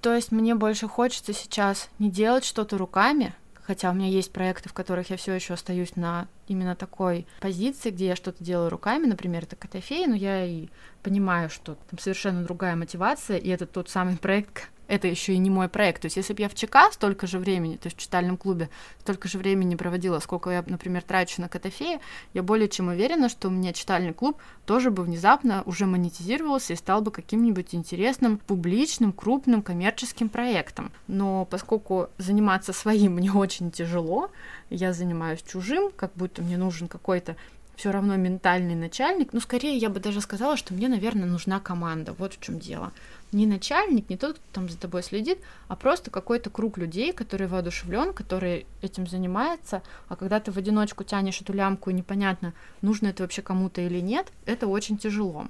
То 0.00 0.14
есть 0.14 0.30
мне 0.30 0.54
больше 0.54 0.88
хочется 0.88 1.32
сейчас 1.32 1.88
не 1.98 2.10
делать 2.10 2.44
что-то 2.44 2.78
руками, 2.78 3.34
хотя 3.68 3.90
у 3.90 3.94
меня 3.94 4.08
есть 4.08 4.32
проекты, 4.32 4.68
в 4.68 4.72
которых 4.72 5.10
я 5.10 5.16
все 5.16 5.34
еще 5.34 5.54
остаюсь 5.54 5.94
на 5.96 6.28
именно 6.46 6.74
такой 6.74 7.26
позиции, 7.40 7.90
где 7.90 8.06
я 8.06 8.16
что-то 8.16 8.42
делаю 8.42 8.70
руками, 8.70 9.06
например, 9.06 9.42
это 9.42 9.56
Котофей, 9.56 10.06
но 10.06 10.14
я 10.14 10.44
и 10.46 10.68
понимаю, 11.02 11.50
что 11.50 11.76
там 11.90 11.98
совершенно 11.98 12.44
другая 12.44 12.76
мотивация, 12.76 13.36
и 13.36 13.48
это 13.48 13.66
тот 13.66 13.90
самый 13.90 14.16
проект, 14.16 14.70
это 14.88 15.06
еще 15.06 15.34
и 15.34 15.38
не 15.38 15.50
мой 15.50 15.68
проект. 15.68 16.02
То 16.02 16.06
есть, 16.06 16.16
если 16.16 16.32
бы 16.32 16.42
я 16.42 16.48
в 16.48 16.54
ЧК 16.54 16.90
столько 16.90 17.26
же 17.26 17.38
времени, 17.38 17.76
то 17.76 17.86
есть 17.86 17.96
в 17.96 18.00
читальном 18.00 18.36
клубе 18.36 18.70
столько 19.00 19.28
же 19.28 19.38
времени 19.38 19.76
проводила, 19.76 20.18
сколько 20.18 20.50
я, 20.50 20.64
например, 20.66 21.02
трачу 21.02 21.40
на 21.40 21.48
Котофея, 21.48 22.00
я 22.34 22.42
более 22.42 22.68
чем 22.68 22.88
уверена, 22.88 23.28
что 23.28 23.48
у 23.48 23.50
меня 23.50 23.72
читальный 23.72 24.12
клуб 24.12 24.38
тоже 24.66 24.90
бы 24.90 25.02
внезапно 25.02 25.62
уже 25.66 25.86
монетизировался 25.86 26.72
и 26.72 26.76
стал 26.76 27.02
бы 27.02 27.10
каким-нибудь 27.10 27.74
интересным, 27.74 28.38
публичным, 28.38 29.12
крупным 29.12 29.62
коммерческим 29.62 30.28
проектом. 30.28 30.90
Но 31.06 31.44
поскольку 31.44 32.08
заниматься 32.18 32.72
своим 32.72 33.12
мне 33.16 33.30
очень 33.30 33.70
тяжело, 33.70 34.30
я 34.70 34.92
занимаюсь 34.92 35.42
чужим, 35.42 35.90
как 35.94 36.12
будто 36.14 36.42
мне 36.42 36.56
нужен 36.56 36.88
какой-то 36.88 37.36
все 37.78 37.92
равно 37.92 38.16
ментальный 38.16 38.74
начальник. 38.74 39.32
Ну, 39.32 39.38
скорее, 39.40 39.76
я 39.76 39.88
бы 39.88 40.00
даже 40.00 40.20
сказала, 40.20 40.56
что 40.56 40.74
мне, 40.74 40.88
наверное, 40.88 41.28
нужна 41.28 41.60
команда. 41.60 42.12
Вот 42.18 42.34
в 42.34 42.40
чем 42.40 42.58
дело 42.58 42.92
не 43.30 43.46
начальник, 43.46 44.08
не 44.10 44.16
тот, 44.16 44.36
кто 44.36 44.42
там 44.52 44.68
за 44.68 44.78
тобой 44.78 45.02
следит, 45.02 45.38
а 45.68 45.76
просто 45.76 46.10
какой-то 46.10 46.50
круг 46.50 46.78
людей, 46.78 47.12
который 47.12 47.46
воодушевлен, 47.46 48.14
который 48.14 48.66
этим 48.82 49.06
занимается, 49.06 49.82
а 50.08 50.16
когда 50.16 50.40
ты 50.40 50.50
в 50.50 50.56
одиночку 50.56 51.04
тянешь 51.04 51.40
эту 51.40 51.52
лямку 51.52 51.90
и 51.90 51.94
непонятно, 51.94 52.52
нужно 52.80 53.08
это 53.08 53.22
вообще 53.22 53.42
кому-то 53.42 53.80
или 53.80 54.00
нет, 54.00 54.32
это 54.46 54.66
очень 54.66 54.98
тяжело. 54.98 55.46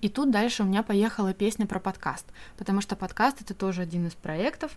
И 0.00 0.08
тут 0.08 0.30
дальше 0.30 0.62
у 0.62 0.66
меня 0.66 0.82
поехала 0.82 1.34
песня 1.34 1.66
про 1.66 1.80
подкаст, 1.80 2.26
потому 2.56 2.80
что 2.82 2.94
подкаст 2.94 3.40
это 3.40 3.54
тоже 3.54 3.82
один 3.82 4.06
из 4.06 4.14
проектов, 4.14 4.72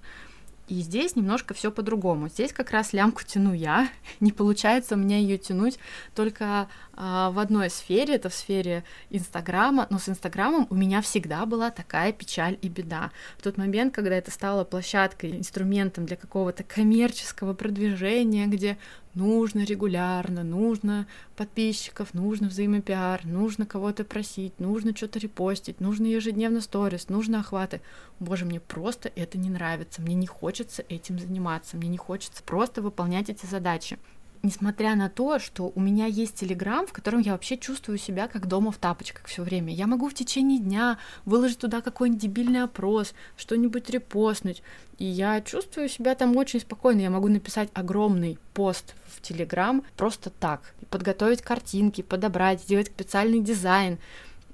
и 0.68 0.82
здесь 0.82 1.16
немножко 1.16 1.54
все 1.54 1.72
по-другому. 1.72 2.28
Здесь 2.28 2.52
как 2.52 2.72
раз 2.72 2.94
лямку 2.94 3.24
тяну 3.24 3.54
я. 3.54 3.88
Не 4.20 4.32
получается 4.32 4.96
меня 4.96 5.18
ее 5.18 5.38
тянуть 5.38 5.78
только 6.16 6.68
в 6.96 7.40
одной 7.40 7.70
сфере, 7.70 8.16
это 8.16 8.30
в 8.30 8.34
сфере 8.34 8.84
Инстаграма. 9.10 9.88
Но 9.90 10.00
с 10.00 10.10
Инстаграмом 10.10 10.68
у 10.70 10.76
меня 10.76 11.02
всегда 11.02 11.46
была 11.46 11.72
такая 11.72 12.12
печаль 12.12 12.58
и 12.62 12.70
беда. 12.70 13.12
В 13.38 13.44
тот 13.44 13.58
момент, 13.58 13.94
когда 13.94 14.16
это 14.16 14.32
стало 14.32 14.64
площадкой, 14.64 15.38
инструментом 15.38 16.06
для 16.06 16.16
какого-то 16.16 16.64
коммерческого 16.64 17.54
продвижения, 17.54 18.48
где 18.48 18.78
нужно 19.16 19.64
регулярно, 19.64 20.44
нужно 20.44 21.08
подписчиков, 21.36 22.14
нужно 22.14 22.50
взаимопиар, 22.50 23.26
нужно 23.26 23.66
кого-то 23.66 24.04
просить, 24.04 24.60
нужно 24.60 24.96
что-то 24.96 25.20
репостить, 25.20 25.80
нужно 25.80 26.06
ежедневно 26.06 26.62
сторис, 26.62 27.10
нужно 27.10 27.40
охваты. 27.40 27.82
Боже, 28.20 28.46
мне 28.46 28.60
просто 28.60 29.12
это 29.16 29.38
не 29.38 29.50
нравится, 29.50 30.02
мне 30.02 30.16
не 30.16 30.28
хочется 30.28 30.84
этим 30.88 31.18
заниматься, 31.18 31.78
мне 31.78 31.90
не 31.90 31.98
хочется 31.98 32.44
просто 32.44 32.82
выполнять 32.82 33.30
эти 33.30 33.46
задачи 33.46 33.98
несмотря 34.46 34.96
на 34.96 35.10
то, 35.10 35.40
что 35.40 35.72
у 35.76 35.80
меня 35.80 36.06
есть 36.06 36.36
Телеграм, 36.36 36.88
в 36.88 36.94
котором 36.94 37.20
я 37.20 37.34
вообще 37.34 37.58
чувствую 37.58 37.98
себя 37.98 38.28
как 38.28 38.48
дома 38.48 38.72
в 38.72 38.78
тапочках 38.78 39.26
все 39.26 39.44
время. 39.44 39.74
Я 39.74 39.88
могу 39.88 40.08
в 40.08 40.14
течение 40.14 40.60
дня 40.60 40.98
выложить 41.26 41.60
туда 41.60 41.82
какой-нибудь 41.82 42.22
дебильный 42.22 42.64
опрос, 42.64 43.14
что-нибудь 43.36 43.90
репостнуть, 43.90 44.64
и 44.98 45.06
я 45.06 45.42
чувствую 45.42 45.90
себя 45.90 46.16
там 46.16 46.38
очень 46.38 46.62
спокойно. 46.62 47.02
Я 47.02 47.10
могу 47.10 47.28
написать 47.28 47.70
огромный 47.74 48.38
пост 48.54 48.96
в 49.08 49.22
Телеграм 49.22 49.84
просто 49.98 50.30
так, 50.30 50.74
подготовить 50.90 51.42
картинки, 51.42 52.02
подобрать, 52.02 52.62
сделать 52.62 52.88
специальный 52.88 53.42
дизайн, 53.42 53.98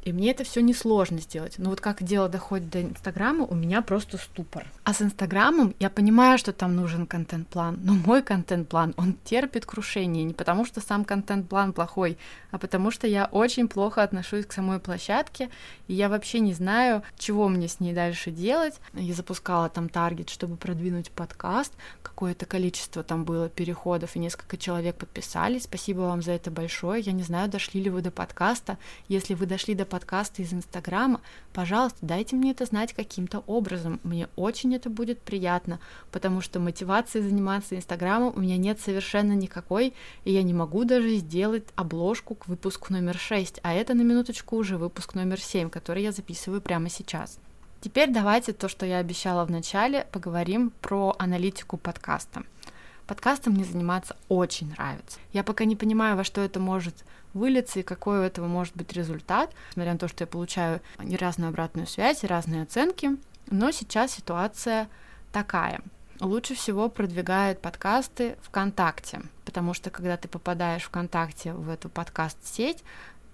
и 0.03 0.13
мне 0.13 0.31
это 0.31 0.43
все 0.43 0.61
несложно 0.61 1.19
сделать. 1.19 1.55
Но 1.57 1.69
вот 1.69 1.81
как 1.81 2.03
дело 2.03 2.29
доходит 2.29 2.69
до 2.69 2.81
Инстаграма, 2.81 3.45
у 3.45 3.55
меня 3.55 3.81
просто 3.81 4.17
ступор. 4.17 4.65
А 4.83 4.93
с 4.93 5.01
Инстаграмом 5.01 5.75
я 5.79 5.89
понимаю, 5.89 6.37
что 6.37 6.53
там 6.53 6.75
нужен 6.75 7.05
контент-план, 7.05 7.79
но 7.83 7.93
мой 7.93 8.21
контент-план, 8.21 8.93
он 8.97 9.15
терпит 9.23 9.65
крушение 9.65 10.23
не 10.23 10.33
потому, 10.33 10.65
что 10.65 10.81
сам 10.81 11.05
контент-план 11.05 11.73
плохой, 11.73 12.17
а 12.51 12.57
потому 12.57 12.91
что 12.91 13.07
я 13.07 13.25
очень 13.25 13.67
плохо 13.67 14.03
отношусь 14.03 14.45
к 14.45 14.53
самой 14.53 14.79
площадке, 14.79 15.49
и 15.87 15.93
я 15.93 16.09
вообще 16.09 16.39
не 16.39 16.53
знаю, 16.53 17.03
чего 17.17 17.47
мне 17.47 17.67
с 17.67 17.79
ней 17.79 17.93
дальше 17.93 18.31
делать. 18.31 18.79
Я 18.93 19.13
запускала 19.13 19.69
там 19.69 19.89
таргет, 19.89 20.29
чтобы 20.29 20.55
продвинуть 20.55 21.11
подкаст, 21.11 21.73
какое-то 22.11 22.45
количество 22.45 23.03
там 23.03 23.23
было 23.23 23.47
переходов, 23.47 24.15
и 24.15 24.19
несколько 24.19 24.57
человек 24.57 24.97
подписались. 24.97 25.63
Спасибо 25.63 26.01
вам 26.01 26.21
за 26.21 26.33
это 26.33 26.51
большое. 26.51 27.01
Я 27.01 27.13
не 27.13 27.23
знаю, 27.23 27.49
дошли 27.49 27.81
ли 27.81 27.89
вы 27.89 28.01
до 28.01 28.11
подкаста. 28.11 28.77
Если 29.07 29.33
вы 29.33 29.45
дошли 29.45 29.75
до 29.75 29.85
подкаста 29.85 30.41
из 30.41 30.53
Инстаграма, 30.53 31.21
пожалуйста, 31.53 31.99
дайте 32.01 32.35
мне 32.35 32.51
это 32.51 32.65
знать 32.65 32.93
каким-то 32.93 33.39
образом. 33.47 33.99
Мне 34.03 34.27
очень 34.35 34.75
это 34.75 34.89
будет 34.89 35.19
приятно, 35.21 35.79
потому 36.11 36.41
что 36.41 36.59
мотивации 36.59 37.21
заниматься 37.21 37.75
Инстаграмом 37.75 38.33
у 38.35 38.39
меня 38.41 38.57
нет 38.57 38.79
совершенно 38.81 39.33
никакой, 39.33 39.93
и 40.25 40.33
я 40.33 40.43
не 40.43 40.53
могу 40.53 40.83
даже 40.83 41.15
сделать 41.15 41.63
обложку 41.75 42.35
к 42.35 42.47
выпуску 42.47 42.91
номер 42.91 43.17
6, 43.17 43.61
а 43.63 43.73
это 43.73 43.93
на 43.93 44.01
минуточку 44.01 44.57
уже 44.57 44.77
выпуск 44.77 45.15
номер 45.15 45.39
7, 45.39 45.69
который 45.69 46.03
я 46.03 46.11
записываю 46.11 46.61
прямо 46.61 46.89
сейчас. 46.89 47.39
Теперь 47.81 48.11
давайте 48.11 48.53
то, 48.53 48.69
что 48.69 48.85
я 48.85 48.99
обещала 48.99 49.43
в 49.43 49.49
начале, 49.49 50.05
поговорим 50.11 50.69
про 50.81 51.15
аналитику 51.17 51.77
подкаста. 51.77 52.43
Подкастом 53.07 53.53
мне 53.53 53.63
заниматься 53.63 54.15
очень 54.29 54.69
нравится. 54.69 55.17
Я 55.33 55.43
пока 55.43 55.65
не 55.65 55.75
понимаю, 55.75 56.15
во 56.15 56.23
что 56.23 56.41
это 56.41 56.59
может 56.59 57.03
вылиться 57.33 57.79
и 57.79 57.83
какой 57.83 58.19
у 58.19 58.21
этого 58.21 58.45
может 58.45 58.77
быть 58.77 58.93
результат, 58.93 59.51
несмотря 59.71 59.93
на 59.93 59.97
то, 59.97 60.07
что 60.07 60.21
я 60.21 60.27
получаю 60.27 60.79
и 61.01 61.15
разную 61.15 61.49
обратную 61.49 61.87
связь, 61.87 62.23
и 62.23 62.27
разные 62.27 62.61
оценки. 62.61 63.17
Но 63.49 63.71
сейчас 63.71 64.11
ситуация 64.11 64.87
такая. 65.31 65.81
Лучше 66.19 66.53
всего 66.53 66.87
продвигает 66.87 67.61
подкасты 67.61 68.37
ВКонтакте, 68.43 69.23
потому 69.43 69.73
что 69.73 69.89
когда 69.89 70.17
ты 70.17 70.27
попадаешь 70.27 70.83
ВКонтакте 70.83 71.53
в 71.53 71.67
эту 71.67 71.89
подкаст-сеть, 71.89 72.83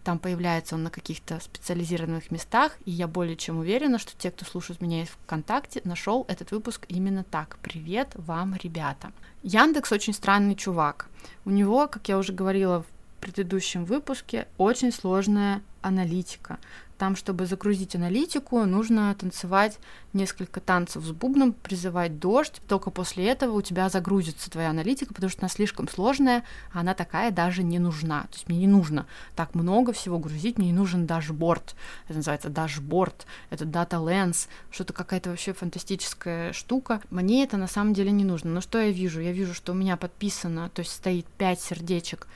там 0.07 0.19
появляется 0.19 0.75
он 0.75 0.83
на 0.83 0.89
каких-то 0.89 1.37
специализированных 1.41 2.31
местах, 2.31 2.77
и 2.85 2.91
я 2.91 3.09
более 3.09 3.35
чем 3.35 3.57
уверена, 3.57 3.99
что 3.99 4.13
те, 4.17 4.31
кто 4.31 4.45
слушает 4.45 4.79
меня 4.79 5.03
из 5.03 5.09
ВКонтакте, 5.09 5.81
нашел 5.83 6.23
этот 6.29 6.51
выпуск 6.51 6.85
именно 6.87 7.25
так. 7.25 7.57
Привет 7.61 8.11
вам, 8.15 8.55
ребята. 8.63 9.11
Яндекс 9.43 9.91
очень 9.91 10.13
странный 10.13 10.55
чувак. 10.55 11.09
У 11.43 11.49
него, 11.49 11.89
как 11.89 12.07
я 12.07 12.17
уже 12.17 12.31
говорила 12.31 12.83
в 12.83 12.85
предыдущем 13.19 13.83
выпуске, 13.83 14.47
очень 14.57 14.93
сложная 14.93 15.61
аналитика. 15.81 16.57
Там, 16.97 17.15
чтобы 17.15 17.45
загрузить 17.45 17.95
аналитику, 17.95 18.65
нужно 18.65 19.13
танцевать 19.15 19.79
несколько 20.13 20.59
танцев 20.59 21.03
с 21.03 21.11
бубном, 21.11 21.53
призывать 21.53 22.19
дождь. 22.19 22.61
Только 22.67 22.89
после 22.89 23.27
этого 23.27 23.57
у 23.57 23.61
тебя 23.61 23.89
загрузится 23.89 24.49
твоя 24.49 24.71
аналитика, 24.71 25.13
потому 25.13 25.29
что 25.29 25.41
она 25.41 25.49
слишком 25.49 25.87
сложная, 25.87 26.43
а 26.73 26.79
она 26.79 26.93
такая 26.93 27.31
даже 27.31 27.61
не 27.61 27.77
нужна. 27.77 28.23
То 28.23 28.33
есть 28.33 28.49
мне 28.49 28.59
не 28.59 28.67
нужно 28.67 29.05
так 29.35 29.53
много 29.53 29.93
всего 29.93 30.17
грузить, 30.17 30.57
мне 30.57 30.67
не 30.67 30.73
нужен 30.73 31.05
дашборд. 31.05 31.75
Это 32.07 32.17
называется 32.17 32.49
дашборд, 32.49 33.27
это 33.51 33.65
DataLens, 33.65 34.47
что-то 34.71 34.93
какая-то 34.93 35.29
вообще 35.29 35.53
фантастическая 35.53 36.51
штука. 36.51 37.01
Мне 37.11 37.43
это 37.43 37.57
на 37.57 37.67
самом 37.67 37.93
деле 37.93 38.11
не 38.11 38.23
нужно. 38.23 38.49
Но 38.49 38.61
что 38.61 38.79
я 38.79 38.91
вижу? 38.91 39.21
Я 39.21 39.33
вижу, 39.33 39.53
что 39.53 39.73
у 39.73 39.75
меня 39.75 39.97
подписано, 39.97 40.69
то 40.69 40.79
есть 40.81 40.93
стоит 40.93 41.25
5 41.25 41.61
сердечек 41.61 42.27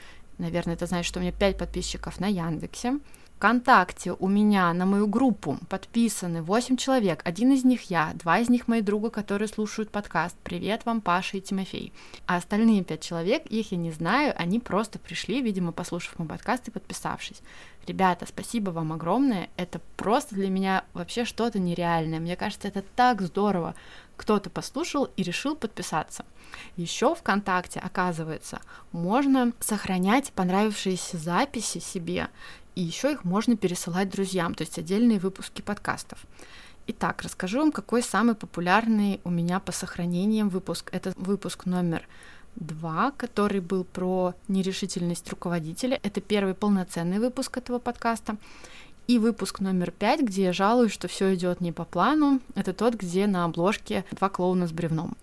Наверное, 0.42 0.74
это 0.74 0.88
значит, 0.88 1.08
что 1.08 1.20
у 1.20 1.22
меня 1.22 1.32
5 1.32 1.58
подписчиков 1.58 2.20
на 2.20 2.26
Яндексе. 2.26 3.00
ВКонтакте 3.42 4.12
у 4.12 4.28
меня 4.28 4.72
на 4.72 4.86
мою 4.86 5.08
группу 5.08 5.58
подписаны 5.68 6.44
8 6.44 6.78
человек. 6.78 7.22
Один 7.26 7.52
из 7.54 7.64
них 7.64 7.90
я, 7.90 8.12
два 8.14 8.38
из 8.38 8.50
них 8.50 8.68
мои 8.68 8.82
друга, 8.82 9.10
которые 9.10 9.48
слушают 9.48 9.90
подкаст. 9.90 10.36
Привет 10.44 10.86
вам, 10.86 11.02
Паша 11.02 11.38
и 11.38 11.42
Тимофей. 11.42 11.92
А 12.28 12.36
остальные 12.36 12.84
5 12.84 13.02
человек, 13.02 13.48
их 13.48 13.72
я 13.72 13.80
не 13.80 13.90
знаю, 13.90 14.36
они 14.38 14.60
просто 14.60 15.00
пришли, 15.00 15.42
видимо, 15.42 15.72
послушав 15.72 16.20
мой 16.20 16.28
подкаст 16.28 16.68
и 16.68 16.72
подписавшись. 16.72 17.42
Ребята, 17.88 18.28
спасибо 18.28 18.70
вам 18.70 18.94
огромное. 18.94 19.50
Это 19.58 19.82
просто 19.98 20.36
для 20.36 20.50
меня 20.50 20.86
вообще 20.94 21.26
что-то 21.26 21.58
нереальное. 21.58 22.20
Мне 22.20 22.36
кажется, 22.36 22.68
это 22.68 22.84
так 22.96 23.24
здорово. 23.24 23.74
Кто-то 24.18 24.52
послушал 24.52 25.06
и 25.18 25.24
решил 25.24 25.56
подписаться. 25.56 26.26
Еще 26.76 27.16
ВКонтакте, 27.16 27.80
оказывается, 27.80 28.62
можно 28.92 29.52
сохранять 29.60 30.32
понравившиеся 30.34 31.18
записи 31.18 31.80
себе 31.80 32.30
и 32.76 32.82
еще 32.82 33.12
их 33.12 33.24
можно 33.24 33.58
пересылать 33.58 34.10
друзьям, 34.10 34.54
то 34.54 34.64
есть 34.64 34.78
отдельные 34.80 35.20
выпуски 35.20 35.62
подкастов. 35.62 36.20
Итак, 36.88 37.22
расскажу 37.22 37.60
вам, 37.60 37.72
какой 37.72 38.02
самый 38.02 38.36
популярный 38.36 39.22
у 39.24 39.30
меня 39.30 39.60
по 39.60 39.72
сохранениям 39.72 40.50
выпуск. 40.50 40.90
Это 40.92 41.14
выпуск 41.16 41.66
номер 41.66 42.08
два, 42.56 43.12
который 43.12 43.62
был 43.62 43.84
про 43.84 44.34
нерешительность 44.48 45.30
руководителя. 45.30 46.00
Это 46.04 46.22
первый 46.22 46.54
полноценный 46.54 47.20
выпуск 47.20 47.58
этого 47.58 47.80
подкаста. 47.80 48.38
И 49.08 49.20
выпуск 49.20 49.60
номер 49.60 49.92
пять, 49.92 50.22
где 50.22 50.44
я 50.44 50.54
жалуюсь, 50.54 50.92
что 50.92 51.08
все 51.08 51.34
идет 51.36 51.62
не 51.62 51.72
по 51.72 51.86
плану. 51.86 52.40
Это 52.56 52.74
тот, 52.74 52.96
где 52.96 53.28
на 53.28 53.46
обложке 53.46 54.06
два 54.12 54.30
клоуна 54.30 54.68
с 54.68 54.72
бревном. 54.72 55.18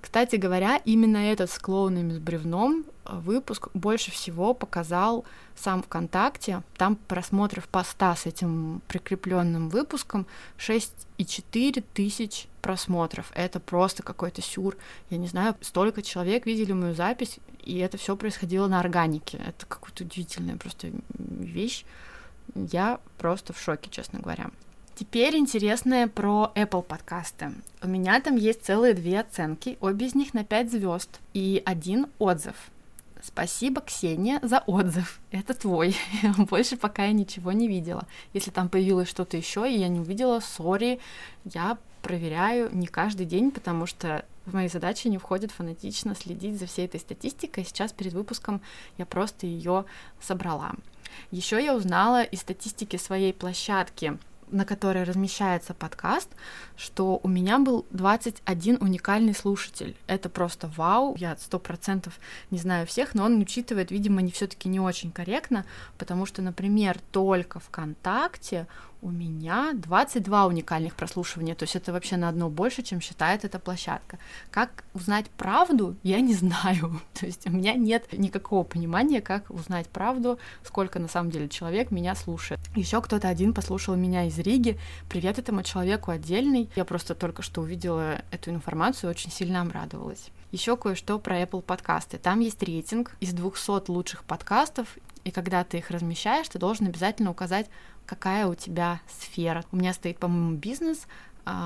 Кстати 0.00 0.36
говоря, 0.36 0.80
именно 0.84 1.18
этот 1.18 1.50
с 1.50 1.58
клоунами 1.58 2.12
с 2.12 2.18
бревном 2.18 2.84
выпуск 3.14 3.68
больше 3.74 4.10
всего 4.10 4.54
показал 4.54 5.24
сам 5.56 5.82
ВКонтакте. 5.82 6.62
Там 6.76 6.96
просмотров 6.96 7.68
поста 7.68 8.14
с 8.16 8.26
этим 8.26 8.82
прикрепленным 8.88 9.68
выпуском 9.68 10.26
6,4 10.58 11.84
тысяч 11.92 12.46
просмотров. 12.62 13.30
Это 13.34 13.60
просто 13.60 14.02
какой-то 14.02 14.42
сюр. 14.42 14.76
Я 15.10 15.18
не 15.18 15.26
знаю, 15.26 15.56
столько 15.60 16.02
человек 16.02 16.46
видели 16.46 16.72
мою 16.72 16.94
запись, 16.94 17.38
и 17.62 17.78
это 17.78 17.98
все 17.98 18.16
происходило 18.16 18.66
на 18.66 18.80
органике. 18.80 19.38
Это 19.46 19.66
какая-то 19.66 20.04
удивительная 20.04 20.56
просто 20.56 20.90
вещь. 21.18 21.84
Я 22.54 23.00
просто 23.18 23.52
в 23.52 23.60
шоке, 23.60 23.90
честно 23.90 24.20
говоря. 24.20 24.50
Теперь 25.00 25.36
интересное 25.36 26.08
про 26.08 26.52
Apple 26.54 26.82
подкасты. 26.82 27.52
У 27.82 27.88
меня 27.88 28.20
там 28.20 28.36
есть 28.36 28.64
целые 28.64 28.92
две 28.92 29.20
оценки, 29.20 29.78
обе 29.80 30.06
из 30.06 30.14
них 30.14 30.34
на 30.34 30.44
5 30.44 30.70
звезд 30.70 31.20
и 31.32 31.62
один 31.64 32.06
отзыв. 32.18 32.54
Спасибо, 33.22 33.80
Ксения, 33.80 34.40
за 34.42 34.60
отзыв. 34.66 35.20
Это 35.30 35.54
твой. 35.54 35.96
Больше 36.38 36.76
пока 36.76 37.04
я 37.04 37.12
ничего 37.12 37.52
не 37.52 37.68
видела. 37.68 38.06
Если 38.32 38.50
там 38.50 38.68
появилось 38.68 39.08
что-то 39.08 39.36
еще, 39.36 39.70
и 39.70 39.78
я 39.78 39.88
не 39.88 40.00
увидела, 40.00 40.40
сори, 40.40 41.00
я 41.44 41.78
проверяю 42.02 42.74
не 42.74 42.86
каждый 42.86 43.26
день, 43.26 43.50
потому 43.50 43.86
что 43.86 44.24
в 44.46 44.54
мои 44.54 44.68
задачи 44.68 45.08
не 45.08 45.18
входит 45.18 45.50
фанатично 45.50 46.14
следить 46.14 46.58
за 46.58 46.66
всей 46.66 46.86
этой 46.86 47.00
статистикой. 47.00 47.64
Сейчас 47.64 47.92
перед 47.92 48.14
выпуском 48.14 48.62
я 48.96 49.06
просто 49.06 49.46
ее 49.46 49.84
собрала. 50.20 50.72
Еще 51.30 51.62
я 51.62 51.74
узнала 51.74 52.22
из 52.22 52.40
статистики 52.40 52.96
своей 52.96 53.32
площадки 53.32 54.18
на 54.50 54.64
которой 54.64 55.04
размещается 55.04 55.74
подкаст, 55.74 56.28
что 56.76 57.20
у 57.22 57.28
меня 57.28 57.58
был 57.58 57.86
21 57.90 58.78
уникальный 58.80 59.34
слушатель. 59.34 59.96
Это 60.06 60.28
просто 60.28 60.70
вау. 60.76 61.14
Я 61.18 61.36
сто 61.36 61.58
процентов 61.58 62.18
не 62.50 62.58
знаю 62.58 62.86
всех, 62.86 63.14
но 63.14 63.24
он 63.24 63.40
учитывает, 63.40 63.90
видимо, 63.90 64.22
не 64.22 64.30
все-таки 64.30 64.68
не 64.68 64.80
очень 64.80 65.12
корректно, 65.12 65.64
потому 65.98 66.26
что, 66.26 66.42
например, 66.42 66.98
только 67.12 67.60
ВКонтакте 67.60 68.66
у 69.02 69.10
меня 69.10 69.72
22 69.74 70.46
уникальных 70.46 70.94
прослушивания, 70.94 71.54
то 71.54 71.64
есть 71.64 71.76
это 71.76 71.92
вообще 71.92 72.16
на 72.16 72.28
одно 72.28 72.50
больше, 72.50 72.82
чем 72.82 73.00
считает 73.00 73.44
эта 73.44 73.58
площадка. 73.58 74.18
Как 74.50 74.84
узнать 74.94 75.30
правду, 75.30 75.96
я 76.02 76.20
не 76.20 76.34
знаю. 76.34 77.00
То 77.14 77.26
есть 77.26 77.46
у 77.46 77.50
меня 77.50 77.74
нет 77.74 78.12
никакого 78.12 78.62
понимания, 78.62 79.20
как 79.20 79.50
узнать 79.50 79.88
правду, 79.88 80.38
сколько 80.62 80.98
на 80.98 81.08
самом 81.08 81.30
деле 81.30 81.48
человек 81.48 81.90
меня 81.90 82.14
слушает. 82.14 82.60
Еще 82.74 83.00
кто-то 83.00 83.28
один 83.28 83.54
послушал 83.54 83.96
меня 83.96 84.26
из 84.26 84.38
Риги. 84.38 84.78
Привет 85.08 85.38
этому 85.38 85.62
человеку 85.62 86.10
отдельный. 86.10 86.70
Я 86.76 86.84
просто 86.84 87.14
только 87.14 87.42
что 87.42 87.62
увидела 87.62 88.22
эту 88.30 88.50
информацию, 88.50 89.10
очень 89.10 89.30
сильно 89.30 89.62
обрадовалась. 89.62 90.30
Еще 90.52 90.76
кое-что 90.76 91.18
про 91.18 91.40
Apple 91.40 91.62
подкасты. 91.62 92.18
Там 92.18 92.40
есть 92.40 92.62
рейтинг 92.62 93.16
из 93.20 93.32
200 93.32 93.90
лучших 93.90 94.24
подкастов, 94.24 94.88
и 95.24 95.30
когда 95.30 95.64
ты 95.64 95.78
их 95.78 95.90
размещаешь, 95.90 96.48
ты 96.48 96.58
должен 96.58 96.86
обязательно 96.86 97.30
указать 97.30 97.68
какая 98.10 98.48
у 98.48 98.56
тебя 98.56 99.00
сфера. 99.06 99.64
У 99.70 99.76
меня 99.76 99.92
стоит, 99.92 100.18
по-моему, 100.18 100.56
бизнес, 100.56 101.06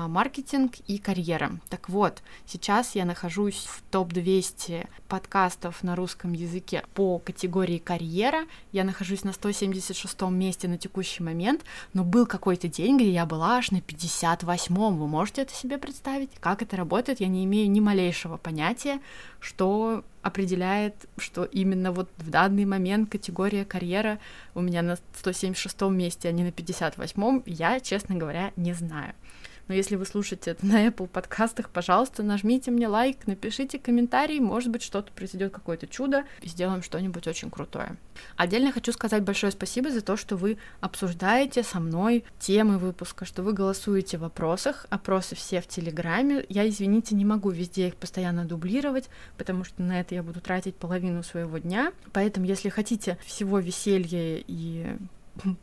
маркетинг 0.07 0.75
и 0.87 0.97
карьера. 0.97 1.59
Так 1.69 1.89
вот, 1.89 2.21
сейчас 2.45 2.95
я 2.95 3.05
нахожусь 3.05 3.67
в 3.67 3.81
топ-200 3.91 4.87
подкастов 5.07 5.83
на 5.83 5.95
русском 5.95 6.33
языке 6.33 6.83
по 6.93 7.19
категории 7.19 7.77
карьера. 7.77 8.45
Я 8.71 8.83
нахожусь 8.83 9.23
на 9.23 9.33
176 9.33 10.21
месте 10.23 10.67
на 10.67 10.77
текущий 10.77 11.23
момент, 11.23 11.63
но 11.93 12.03
был 12.03 12.25
какой-то 12.25 12.67
день, 12.67 12.97
где 12.97 13.11
я 13.11 13.25
была 13.25 13.57
аж 13.57 13.71
на 13.71 13.77
58-м. 13.77 14.97
Вы 14.97 15.07
можете 15.07 15.41
это 15.43 15.53
себе 15.53 15.77
представить? 15.77 16.31
Как 16.39 16.61
это 16.61 16.75
работает? 16.75 17.19
Я 17.19 17.27
не 17.27 17.45
имею 17.45 17.69
ни 17.69 17.79
малейшего 17.79 18.37
понятия, 18.37 18.99
что 19.39 20.03
определяет, 20.21 20.95
что 21.17 21.43
именно 21.43 21.91
вот 21.91 22.09
в 22.17 22.29
данный 22.29 22.65
момент 22.65 23.11
категория 23.11 23.63
карьера 23.63 24.19
у 24.55 24.61
меня 24.61 24.81
на 24.81 24.97
176 25.19 25.81
месте, 25.83 26.29
а 26.29 26.31
не 26.31 26.43
на 26.43 26.49
58-м, 26.49 27.43
я, 27.45 27.79
честно 27.79 28.15
говоря, 28.15 28.51
не 28.55 28.73
знаю. 28.73 29.13
Но 29.67 29.73
если 29.73 29.95
вы 29.95 30.05
слушаете 30.05 30.51
это 30.51 30.65
на 30.65 30.87
Apple 30.87 31.07
подкастах, 31.07 31.69
пожалуйста, 31.69 32.23
нажмите 32.23 32.71
мне 32.71 32.87
лайк, 32.87 33.25
напишите 33.25 33.79
комментарий, 33.79 34.39
может 34.39 34.69
быть, 34.69 34.83
что-то 34.83 35.11
произойдет, 35.11 35.53
какое-то 35.53 35.87
чудо, 35.87 36.23
и 36.41 36.47
сделаем 36.47 36.83
что-нибудь 36.83 37.27
очень 37.27 37.49
крутое. 37.49 37.97
Отдельно 38.37 38.71
хочу 38.71 38.91
сказать 38.91 39.23
большое 39.23 39.51
спасибо 39.51 39.89
за 39.89 40.01
то, 40.01 40.17
что 40.17 40.35
вы 40.35 40.57
обсуждаете 40.81 41.63
со 41.63 41.79
мной 41.79 42.23
темы 42.39 42.77
выпуска, 42.77 43.25
что 43.25 43.43
вы 43.43 43.53
голосуете 43.53 44.17
в 44.17 44.21
вопросах, 44.21 44.85
опросы 44.89 45.35
все 45.35 45.61
в 45.61 45.67
Телеграме. 45.67 46.45
Я, 46.49 46.67
извините, 46.67 47.15
не 47.15 47.25
могу 47.25 47.49
везде 47.49 47.87
их 47.87 47.95
постоянно 47.95 48.45
дублировать, 48.45 49.09
потому 49.37 49.63
что 49.63 49.81
на 49.81 49.99
это 49.99 50.15
я 50.15 50.23
буду 50.23 50.41
тратить 50.41 50.75
половину 50.75 51.23
своего 51.23 51.57
дня. 51.57 51.91
Поэтому, 52.13 52.45
если 52.45 52.69
хотите 52.69 53.17
всего 53.25 53.59
веселья 53.59 54.43
и 54.45 54.97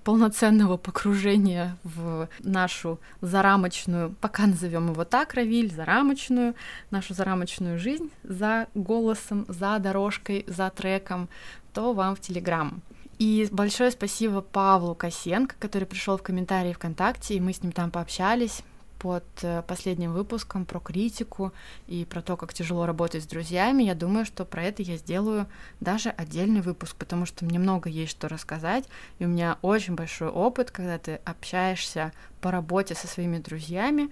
полноценного 0.04 0.76
погружения 0.76 1.76
в 1.82 2.28
нашу 2.40 3.00
зарамочную, 3.20 4.14
пока 4.20 4.46
назовем 4.46 4.92
его 4.92 5.04
так, 5.04 5.34
Равиль, 5.34 5.72
зарамочную, 5.72 6.54
нашу 6.90 7.14
зарамочную 7.14 7.78
жизнь 7.78 8.10
за 8.22 8.68
голосом, 8.74 9.44
за 9.48 9.78
дорожкой, 9.78 10.44
за 10.46 10.70
треком, 10.70 11.28
то 11.72 11.92
вам 11.92 12.16
в 12.16 12.20
Телеграм. 12.20 12.82
И 13.18 13.48
большое 13.50 13.90
спасибо 13.90 14.40
Павлу 14.40 14.94
Косенко, 14.94 15.54
который 15.58 15.84
пришел 15.84 16.16
в 16.16 16.22
комментарии 16.22 16.72
ВКонтакте, 16.72 17.34
и 17.34 17.40
мы 17.40 17.52
с 17.52 17.62
ним 17.62 17.72
там 17.72 17.90
пообщались 17.90 18.62
под 19.02 19.24
э, 19.42 19.62
последним 19.66 20.12
выпуском 20.12 20.64
про 20.64 20.78
критику 20.78 21.52
и 21.88 22.04
про 22.04 22.22
то, 22.22 22.36
как 22.36 22.54
тяжело 22.54 22.86
работать 22.86 23.24
с 23.24 23.26
друзьями, 23.26 23.82
я 23.82 23.96
думаю, 23.96 24.24
что 24.24 24.44
про 24.44 24.62
это 24.62 24.82
я 24.82 24.96
сделаю 24.96 25.48
даже 25.80 26.10
отдельный 26.10 26.60
выпуск, 26.60 26.94
потому 26.96 27.26
что 27.26 27.44
мне 27.44 27.58
много 27.58 27.90
есть 27.90 28.12
что 28.12 28.28
рассказать, 28.28 28.84
и 29.18 29.24
у 29.24 29.28
меня 29.28 29.58
очень 29.60 29.96
большой 29.96 30.28
опыт, 30.28 30.70
когда 30.70 30.98
ты 30.98 31.16
общаешься 31.24 32.12
по 32.40 32.52
работе 32.52 32.94
со 32.94 33.08
своими 33.08 33.38
друзьями, 33.38 34.08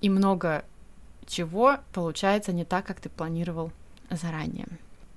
и 0.00 0.08
много 0.08 0.64
чего 1.26 1.78
получается 1.92 2.52
не 2.52 2.64
так, 2.64 2.86
как 2.86 3.00
ты 3.00 3.08
планировал 3.08 3.72
заранее. 4.08 4.68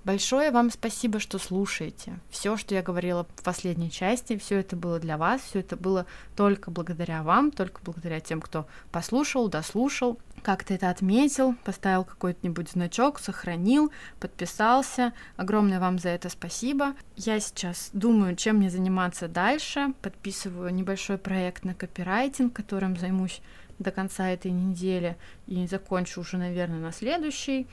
Большое 0.04 0.50
вам 0.50 0.72
спасибо, 0.72 1.20
что 1.20 1.38
слушаете. 1.38 2.20
Все, 2.32 2.58
что 2.58 2.74
я 2.74 2.82
говорила 2.82 3.28
в 3.36 3.44
последней 3.44 3.92
части, 3.92 4.36
все 4.36 4.60
это 4.60 4.76
было 4.76 5.00
для 5.00 5.16
вас, 5.16 5.42
все 5.42 5.60
это 5.60 5.78
было 5.78 6.08
только 6.36 6.72
благодаря 6.72 7.22
вам, 7.22 7.52
только 7.52 7.82
благодаря 7.84 8.20
тем, 8.20 8.42
кто 8.42 8.66
послушал, 8.92 9.48
дослушал, 9.48 10.18
как-то 10.42 10.74
это 10.74 10.90
отметил, 10.90 11.54
поставил 11.64 12.04
какой-нибудь 12.04 12.72
значок, 12.72 13.20
сохранил, 13.20 13.92
подписался. 14.20 15.14
Огромное 15.38 15.80
вам 15.80 16.00
за 16.00 16.10
это 16.10 16.30
спасибо. 16.30 16.96
Я 17.16 17.40
сейчас 17.40 17.92
думаю, 17.94 18.36
чем 18.36 18.56
мне 18.56 18.72
заниматься 18.72 19.28
дальше. 19.28 19.94
Подписываю 20.02 20.74
небольшой 20.74 21.20
проект 21.20 21.64
на 21.64 21.76
копирайтинг, 21.76 22.54
которым 22.54 22.98
займусь 22.98 23.40
до 23.78 23.92
конца 23.92 24.30
этой 24.30 24.52
недели 24.52 25.16
и 25.46 25.68
закончу 25.68 26.22
уже, 26.22 26.38
наверное, 26.38 26.80
на 26.80 26.92
следующий. 26.92 27.68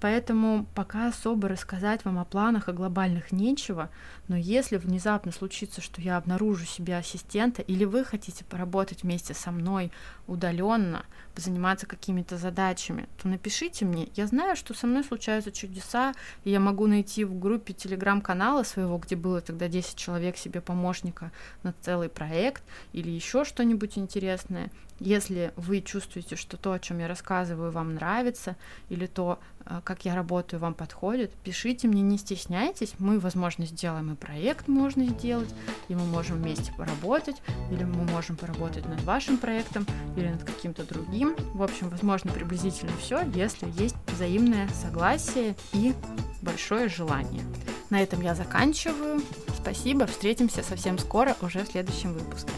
Поэтому 0.00 0.66
пока 0.74 1.08
особо 1.08 1.48
рассказать 1.48 2.04
вам 2.04 2.18
о 2.18 2.24
планах, 2.24 2.68
о 2.68 2.72
глобальных 2.72 3.32
нечего, 3.32 3.90
но 4.32 4.38
если 4.38 4.78
внезапно 4.78 5.30
случится, 5.30 5.82
что 5.82 6.00
я 6.00 6.16
обнаружу 6.16 6.64
себе 6.64 6.96
ассистента, 6.96 7.60
или 7.60 7.84
вы 7.84 8.02
хотите 8.02 8.46
поработать 8.46 9.02
вместе 9.02 9.34
со 9.34 9.50
мной 9.50 9.92
удаленно, 10.26 11.04
заниматься 11.36 11.86
какими-то 11.86 12.38
задачами, 12.38 13.10
то 13.20 13.28
напишите 13.28 13.84
мне. 13.84 14.08
Я 14.16 14.26
знаю, 14.26 14.56
что 14.56 14.72
со 14.72 14.86
мной 14.86 15.04
случаются 15.04 15.52
чудеса, 15.52 16.14
и 16.44 16.50
я 16.50 16.60
могу 16.60 16.86
найти 16.86 17.24
в 17.24 17.38
группе 17.38 17.74
телеграм-канала 17.74 18.62
своего, 18.62 18.96
где 18.96 19.16
было 19.16 19.42
тогда 19.42 19.68
10 19.68 19.96
человек 19.96 20.38
себе 20.38 20.62
помощника 20.62 21.30
на 21.62 21.74
целый 21.82 22.08
проект, 22.08 22.62
или 22.94 23.10
еще 23.10 23.44
что-нибудь 23.44 23.98
интересное. 23.98 24.70
Если 25.04 25.52
вы 25.56 25.80
чувствуете, 25.80 26.36
что 26.36 26.56
то, 26.56 26.72
о 26.72 26.78
чем 26.78 27.00
я 27.00 27.08
рассказываю, 27.08 27.72
вам 27.72 27.94
нравится, 27.94 28.56
или 28.88 29.06
то, 29.06 29.40
э, 29.64 29.80
как 29.82 30.04
я 30.04 30.14
работаю, 30.14 30.60
вам 30.60 30.74
подходит, 30.74 31.32
пишите 31.42 31.88
мне, 31.88 32.02
не 32.02 32.18
стесняйтесь. 32.18 32.94
Мы, 32.98 33.18
возможно, 33.18 33.66
сделаем 33.66 34.12
и 34.12 34.14
проект 34.22 34.68
можно 34.68 35.04
сделать, 35.06 35.52
и 35.88 35.94
мы 35.94 36.04
можем 36.04 36.36
вместе 36.36 36.72
поработать, 36.72 37.42
или 37.70 37.84
мы 37.84 38.04
можем 38.04 38.36
поработать 38.36 38.86
над 38.86 39.02
вашим 39.02 39.36
проектом, 39.36 39.86
или 40.16 40.28
над 40.28 40.44
каким-то 40.44 40.84
другим. 40.84 41.34
В 41.54 41.62
общем, 41.62 41.88
возможно, 41.88 42.30
приблизительно 42.32 42.92
все, 43.00 43.22
если 43.34 43.68
есть 43.82 43.96
взаимное 44.06 44.68
согласие 44.68 45.56
и 45.72 45.94
большое 46.40 46.88
желание. 46.88 47.42
На 47.90 48.02
этом 48.02 48.20
я 48.22 48.34
заканчиваю. 48.34 49.20
Спасибо, 49.56 50.06
встретимся 50.06 50.62
совсем 50.62 50.98
скоро, 50.98 51.36
уже 51.42 51.64
в 51.64 51.68
следующем 51.68 52.14
выпуске. 52.14 52.52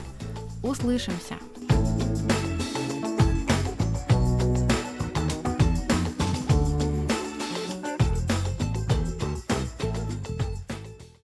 Услышимся! 0.62 1.36